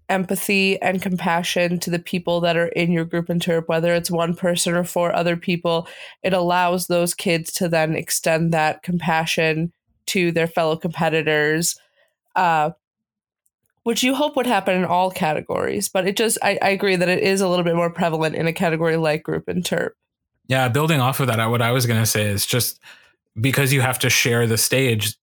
[0.10, 4.36] empathy and compassion to the people that are in your group interp, whether it's one
[4.36, 5.88] person or four other people,
[6.24, 9.72] it allows those kids to then extend that compassion
[10.08, 11.80] to their fellow competitors.
[12.36, 12.72] Uh
[13.84, 17.08] which you hope would happen in all categories, but it just I, I agree that
[17.08, 19.92] it is a little bit more prevalent in a category like group interp.
[20.48, 22.82] Yeah, building off of that, what I was going to say is just
[23.40, 25.16] because you have to share the stage,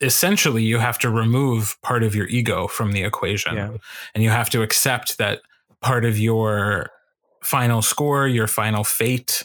[0.00, 3.54] essentially you have to remove part of your ego from the equation.
[3.56, 3.76] Yeah.
[4.14, 5.40] And you have to accept that
[5.80, 6.90] part of your
[7.42, 9.44] final score, your final fate,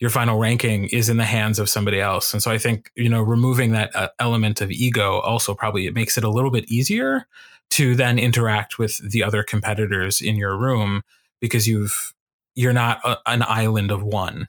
[0.00, 2.32] your final ranking is in the hands of somebody else.
[2.32, 5.94] And so I think, you know, removing that uh, element of ego also probably it
[5.94, 7.26] makes it a little bit easier
[7.70, 11.02] to then interact with the other competitors in your room
[11.40, 12.14] because you've
[12.54, 14.48] you're not a, an island of one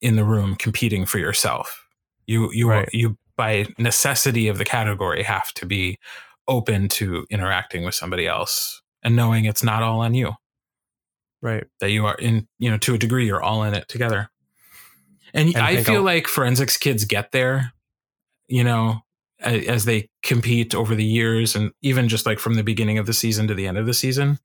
[0.00, 1.86] in the room competing for yourself.
[2.26, 2.88] You you Right.
[2.92, 5.98] you by necessity of the category have to be
[6.46, 10.32] open to interacting with somebody else and knowing it's not all on you
[11.40, 11.64] Right.
[11.80, 14.30] that you are in you know to a degree you're all in it together
[15.34, 17.72] and, And I feel I'll- like forensics kids get there
[18.46, 19.00] you know
[19.40, 23.12] as they compete over the years and even just like from the beginning of the
[23.12, 24.38] season to the end of the season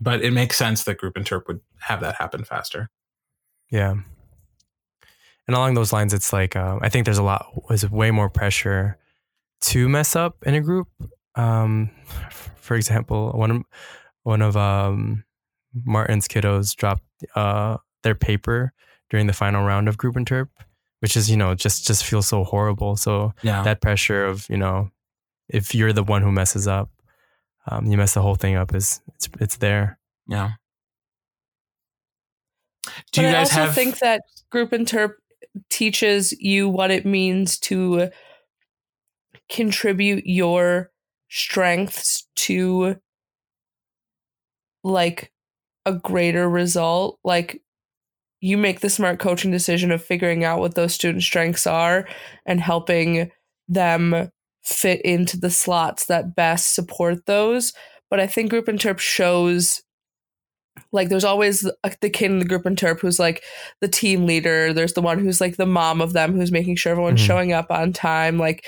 [0.00, 2.88] but it makes sense that group interp would have that happen faster
[3.70, 3.96] Yeah.
[5.46, 8.30] And along those lines, it's like uh, I think there's a lot, there's way more
[8.30, 8.96] pressure
[9.62, 10.88] to mess up in a group.
[11.34, 11.90] Um,
[12.56, 13.62] for example, one of
[14.22, 15.24] one of um,
[15.84, 17.04] Martin's kiddos dropped
[17.34, 18.72] uh, their paper
[19.10, 20.48] during the final round of group interp,
[21.00, 22.96] which is you know just just feels so horrible.
[22.96, 23.62] So Yeah.
[23.64, 24.90] that pressure of you know
[25.50, 26.90] if you're the one who messes up,
[27.70, 29.98] um, you mess the whole thing up is it's it's there.
[30.26, 30.52] yeah.
[33.12, 35.14] Do but you I guys also have think that group interp
[35.70, 38.10] teaches you what it means to
[39.50, 40.90] contribute your
[41.28, 42.96] strengths to
[44.82, 45.32] like
[45.86, 47.18] a greater result.
[47.24, 47.62] Like
[48.40, 52.06] you make the smart coaching decision of figuring out what those student strengths are
[52.46, 53.30] and helping
[53.68, 54.30] them
[54.62, 57.72] fit into the slots that best support those.
[58.10, 59.82] But i think group interp shows
[60.92, 61.68] like there's always
[62.00, 63.42] the kid in the group interp who's like
[63.80, 66.92] the team leader there's the one who's like the mom of them who's making sure
[66.92, 67.26] everyone's Mhm.
[67.26, 68.64] showing up on time like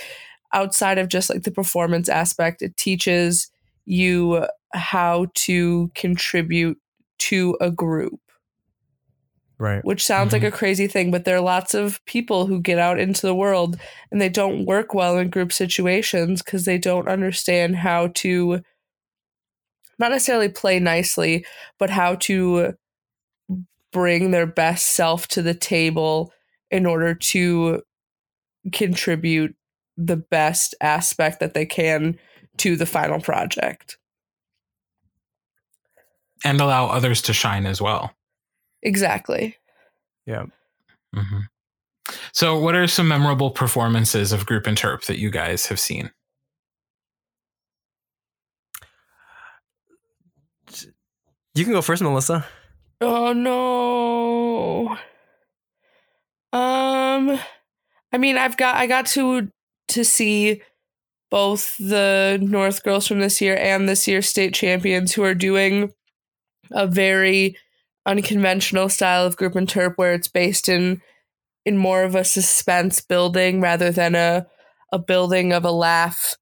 [0.53, 3.51] outside of just like the performance aspect it teaches
[3.85, 6.79] you how to contribute
[7.19, 8.21] to a group
[9.59, 9.83] Right.
[9.87, 13.01] which sounds like a crazy thing but there are lots of people who get out
[13.01, 13.79] into the world
[14.13, 18.61] and they don't work well in group situations because they don't understand how to
[19.99, 21.45] not necessarily play nicely
[21.79, 22.75] but how to
[23.93, 26.33] bring their best self to the table
[26.71, 27.83] in order to
[28.73, 29.57] contribute
[29.97, 32.19] the best aspect that they can
[32.59, 33.97] to the final project
[36.45, 38.13] and allow others to shine as well?
[38.83, 39.57] exactly
[40.27, 40.45] Yeah.
[41.15, 41.41] hmm
[42.33, 46.11] So, what are some memorable performances of Group Interp that you guys have seen?
[51.57, 52.47] You can go first, Melissa.
[53.01, 54.91] Oh no.
[56.53, 57.39] Um
[58.13, 59.49] I mean I've got I got to
[59.89, 60.61] to see
[61.31, 65.93] both the North girls from this year and this year's state champions who are doing
[66.73, 67.57] a very
[68.05, 71.01] unconventional style of group interp where it's based in
[71.65, 74.47] in more of a suspense building rather than a
[74.93, 76.37] a building of a laugh.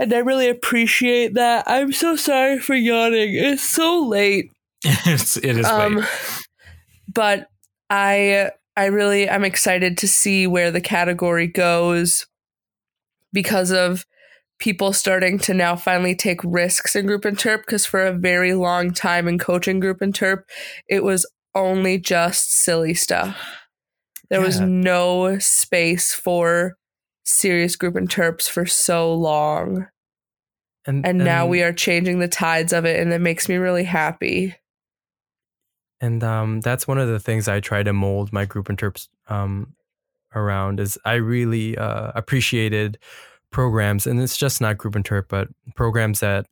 [0.00, 1.64] And I really appreciate that.
[1.68, 3.34] I'm so sorry for yawning.
[3.34, 4.50] It's so late
[4.84, 6.08] it's, it is um late.
[7.12, 7.48] but
[7.90, 12.26] i i really i'm excited to see where the category goes
[13.32, 14.06] because of
[14.58, 18.90] people starting to now finally take risks in group interp because for a very long
[18.90, 20.44] time in coaching group interp
[20.88, 23.36] it was only just silly stuff
[24.30, 26.76] there was no space for
[27.24, 29.86] serious group interps for so long
[31.06, 34.54] and now we are changing the tides of it and it makes me really happy
[36.00, 39.74] And um, that's one of the things I try to mold my group interps um,
[40.34, 42.98] around is I really uh, appreciated
[43.50, 46.46] programs, and it's just not group interp, but programs that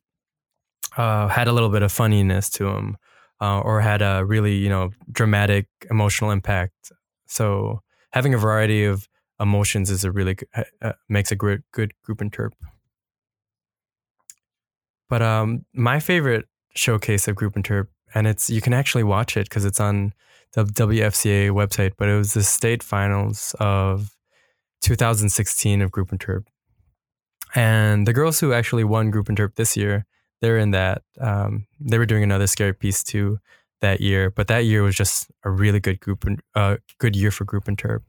[0.97, 2.97] uh, had a little bit of funniness to them
[3.41, 6.91] uh, or had a really you know dramatic emotional impact.
[7.27, 7.81] So
[8.11, 9.07] having a variety of
[9.39, 12.51] emotions is a really uh, uh, makes a great good group interp.
[15.09, 16.45] But um, my favorite
[16.75, 20.13] showcase of group interp and it's you can actually watch it because it's on
[20.53, 21.93] the WFCA website.
[21.97, 24.15] But it was the state finals of
[24.81, 26.45] 2016 of Group Interp,
[27.55, 30.05] and the girls who actually won Group Interp this year,
[30.41, 31.03] they're in that.
[31.19, 33.39] Um, they were doing another scary piece too
[33.81, 37.31] that year, but that year was just a really good group, and uh, good year
[37.31, 38.01] for Group Interp,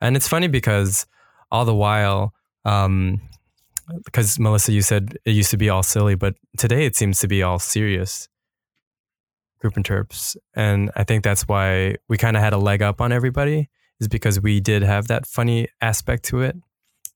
[0.00, 1.06] and it's funny because
[1.50, 2.34] all the while.
[2.64, 3.20] Um,
[4.04, 7.26] because Melissa, you said it used to be all silly, but today it seems to
[7.26, 8.28] be all serious
[9.60, 10.36] group interps.
[10.54, 13.68] And I think that's why we kind of had a leg up on everybody,
[14.00, 16.56] is because we did have that funny aspect to it.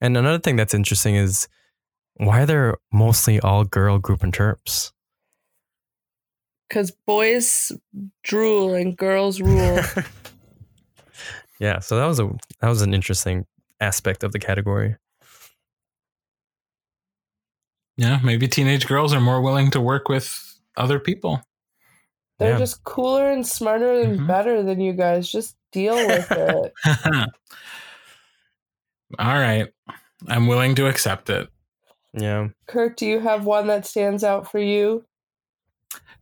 [0.01, 1.49] And another thing that's interesting is
[2.15, 4.93] why are there mostly all girl group interps?
[6.69, 7.73] Because boys
[8.23, 9.81] drool and girls rule
[11.61, 12.29] yeah, so that was a
[12.61, 13.47] that was an interesting
[13.81, 14.97] aspect of the category.
[17.97, 20.29] Yeah, maybe teenage girls are more willing to work with
[20.77, 21.41] other people.
[22.39, 22.59] They're Yeah.
[22.59, 24.27] just cooler and smarter and Mhm.
[24.27, 25.31] better than you guys.
[25.31, 26.73] Just deal with it.
[29.19, 29.69] All right.
[30.27, 31.49] I'm willing to accept it.
[32.13, 32.49] Yeah.
[32.67, 35.05] Kurt, do you have one that stands out for you?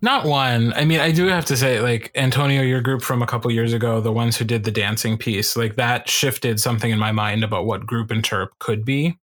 [0.01, 0.73] Not one.
[0.73, 3.73] I mean, I do have to say, like, Antonio, your group from a couple years
[3.73, 7.45] ago, the ones who did the dancing piece, like, that shifted something in my mind
[7.45, 9.17] about what group interp could be.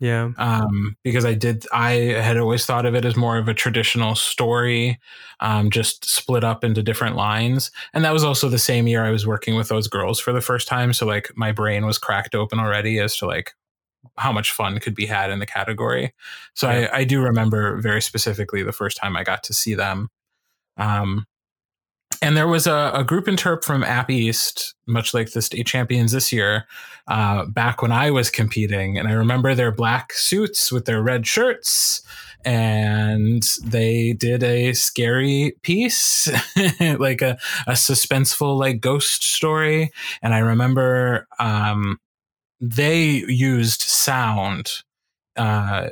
[0.00, 0.32] Yeah.
[0.36, 4.16] um, because I did, I had always thought of it as more of a traditional
[4.16, 4.98] story,
[5.38, 7.70] um, just split up into different lines.
[7.94, 10.40] And that was also the same year I was working with those girls for the
[10.40, 10.92] first time.
[10.92, 13.54] So, like, my brain was cracked open already as to like
[14.16, 16.12] how much fun could be had in the category.
[16.54, 16.88] So, Yeah.
[16.92, 20.08] I, I do remember very specifically the first time I got to see them.
[20.76, 21.26] Um,
[22.20, 26.12] and there was a, a group interp from App East, much like the state champions
[26.12, 26.66] this year,
[27.08, 28.98] uh, back when I was competing.
[28.98, 32.02] And I remember their black suits with their red shirts.
[32.44, 36.28] And they did a scary piece,
[36.80, 39.90] like a, a suspenseful, like ghost story.
[40.22, 41.98] And I remember um,
[42.62, 44.70] they used sound
[45.36, 45.88] uh,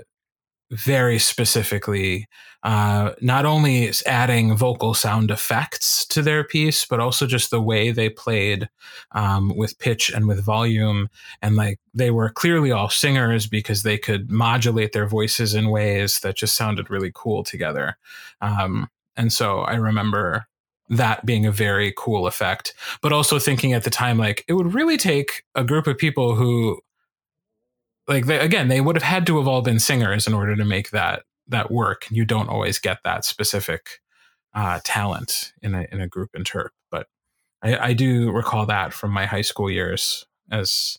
[0.71, 2.29] very specifically
[2.63, 7.91] uh, not only adding vocal sound effects to their piece, but also just the way
[7.91, 8.69] they played
[9.13, 11.09] um, with pitch and with volume.
[11.43, 16.21] And like they were clearly all singers because they could modulate their voices in ways
[16.21, 17.97] that just sounded really cool together.
[18.41, 20.47] Um, and so I remember
[20.91, 24.75] that being a very cool effect, but also thinking at the time, like it would
[24.75, 26.81] really take a group of people who
[28.09, 30.65] like they, again they would have had to have all been singers in order to
[30.65, 32.07] make that that work.
[32.11, 34.01] You don't always get that specific
[34.53, 37.07] uh, talent in a in a group interp, but
[37.62, 40.99] I, I do recall that from my high school years as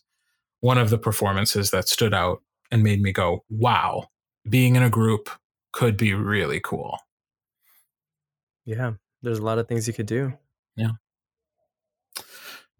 [0.60, 4.08] one of the performances that stood out and made me go, "Wow,
[4.48, 5.28] being in a group
[5.72, 6.98] could be really cool."
[8.64, 8.92] Yeah,
[9.22, 10.32] there's a lot of things you could do.
[10.76, 10.90] Yeah.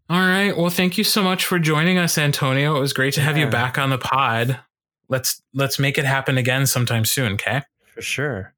[0.09, 0.57] All right.
[0.57, 2.77] Well, thank you so much for joining us, Antonio.
[2.77, 4.61] It was great to have you back on the pod.
[5.09, 7.63] Let's let's make it happen again sometime soon, okay?
[7.95, 8.55] For sure.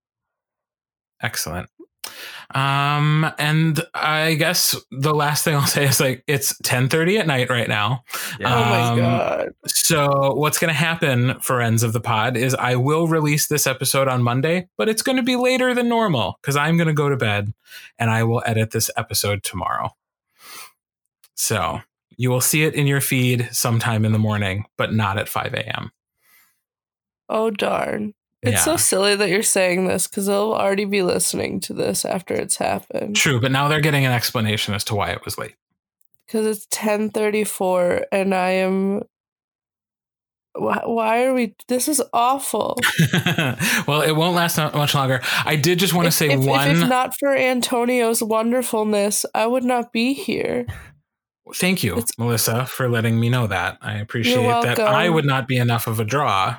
[1.22, 1.68] Excellent.
[2.54, 7.50] Um, and I guess the last thing I'll say is like it's 10:30 at night
[7.50, 8.04] right now.
[8.38, 8.54] Yeah.
[8.54, 9.48] oh my Um, god.
[9.66, 14.08] So what's going to happen, friends of the pod, is I will release this episode
[14.08, 17.08] on Monday, but it's going to be later than normal because I'm going to go
[17.08, 17.52] to bed
[17.98, 19.90] and I will edit this episode tomorrow.
[21.34, 21.80] So
[22.16, 25.54] you will see it in your feed sometime in the morning, but not at 5
[25.54, 25.90] a.m.
[27.28, 28.14] Oh darn.
[28.52, 32.34] It's so silly that you're saying this because they'll already be listening to this after
[32.34, 33.16] it's happened.
[33.16, 35.54] True, but now they're getting an explanation as to why it was late.
[36.26, 39.02] Because it's 10:34 and I am.
[40.56, 41.56] Why, why are we?
[41.66, 42.78] This is awful.
[43.88, 45.20] well, it won't last much longer.
[45.44, 46.70] I did just want to say if, if- one.
[46.70, 50.66] If, not for Antonio's wonderfulness, I would not be here.
[51.54, 53.78] Thank you, It's- Melissa, for letting me know that.
[53.82, 54.78] I appreciate that.
[54.78, 56.56] I would not be enough of a draw.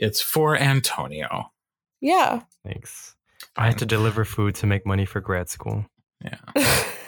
[0.00, 1.52] It's for Antonio.
[2.00, 2.40] Yeah.
[2.64, 3.14] Thanks.
[3.56, 5.84] I had to deliver food to make money for grad school.
[6.24, 6.36] Yeah.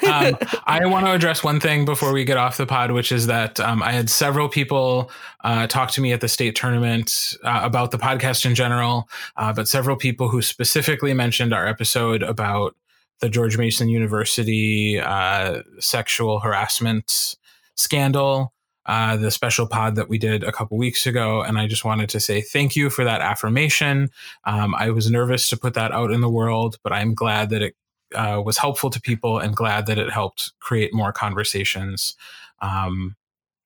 [0.05, 0.37] Um,
[0.67, 3.61] I want to address one thing before we get off the pod, which is that
[3.61, 5.11] um, I had several people
[5.45, 9.53] uh, talk to me at the state tournament uh, about the podcast in general, uh,
[9.53, 12.75] but several people who specifically mentioned our episode about
[13.21, 17.37] the George Mason University uh, sexual harassment
[17.77, 18.52] scandal,
[18.87, 21.43] uh, the special pod that we did a couple weeks ago.
[21.43, 24.11] And I just wanted to say thank you for that affirmation.
[24.45, 27.63] Um, I was nervous to put that out in the world, but I'm glad that
[27.63, 27.77] it
[28.15, 32.17] uh, was helpful to people and glad that it helped create more conversations.
[32.61, 33.17] Um,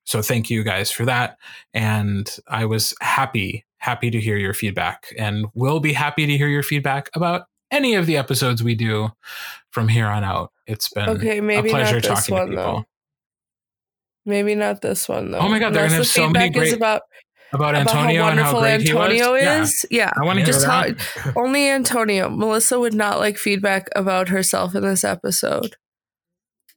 [0.05, 1.39] so thank you guys for that.
[1.75, 6.49] And I was happy, happy to hear your feedback and will be happy to hear
[6.49, 9.11] your feedback about any of the episodes we do
[9.71, 10.53] from here on out.
[10.67, 12.65] It's been okay, maybe a pleasure not this talking to one people.
[12.65, 12.85] though.
[14.27, 15.39] Maybe not this one though.
[15.39, 17.03] Oh my God, they're gonna have the so many feedback is great- about,
[17.53, 18.89] about about Antonio how and how wonderful great
[19.21, 19.87] Antonio is.
[19.91, 20.11] Yeah.
[20.21, 20.85] I want to hear Just how
[21.37, 22.29] only Antonio.
[22.29, 25.77] Melissa would not like feedback about herself in this episode.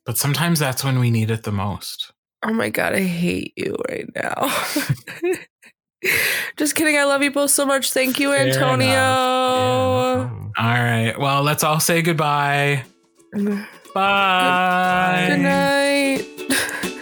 [0.06, 2.14] But sometimes that's when we need it the most.
[2.44, 4.56] Oh my god, I hate you right now.
[6.56, 6.98] Just kidding.
[6.98, 7.92] I love you both so much.
[7.92, 8.48] Thank you, Fair.
[8.48, 8.88] Antonio.
[8.88, 10.30] Yeah.
[10.30, 11.14] All right.
[11.20, 12.86] Well, let's all say goodbye.
[13.36, 13.64] Mm-hmm.
[13.94, 15.26] Bye.
[15.30, 16.96] Good night.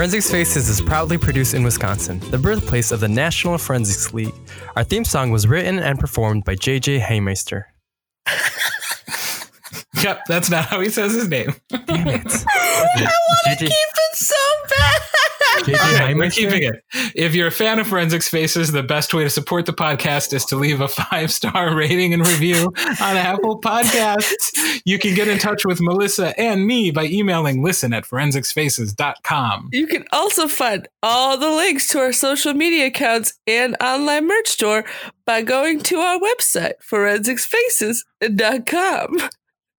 [0.00, 4.32] Forensics Faces is proudly produced in Wisconsin, the birthplace of the National Forensics League.
[4.74, 7.64] Our theme song was written and performed by JJ Haymeister.
[10.02, 11.54] Yep, that's not how he says his name.
[11.68, 12.26] Damn it.
[12.50, 14.34] I want to keep it so
[14.68, 15.02] bad.
[15.64, 16.82] JJ Okay, we're keeping it.
[17.14, 20.44] If you're a fan of Forensic Faces, the best way to support the podcast is
[20.46, 24.80] to leave a five star rating and review on Apple Podcasts.
[24.84, 29.68] You can get in touch with Melissa and me by emailing listen at forensicsfaces.com.
[29.72, 34.48] You can also find all the links to our social media accounts and online merch
[34.48, 34.84] store
[35.26, 39.28] by going to our website, forensicsfaces.com.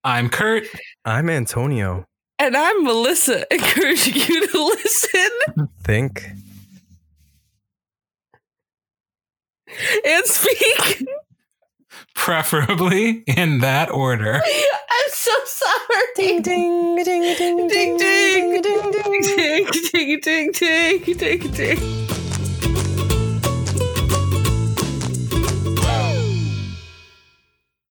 [0.03, 0.64] I'm Kurt.
[1.06, 2.06] I'm Antonio.
[2.40, 6.28] And I'm Melissa, encouraging you to listen Think.
[10.06, 11.06] and speak.
[12.15, 14.36] Preferably in that order.
[14.36, 16.02] I'm so sorry.
[16.15, 22.20] Ding ding ding ding ding ding ding ding ding ding ding ding ding ding ding.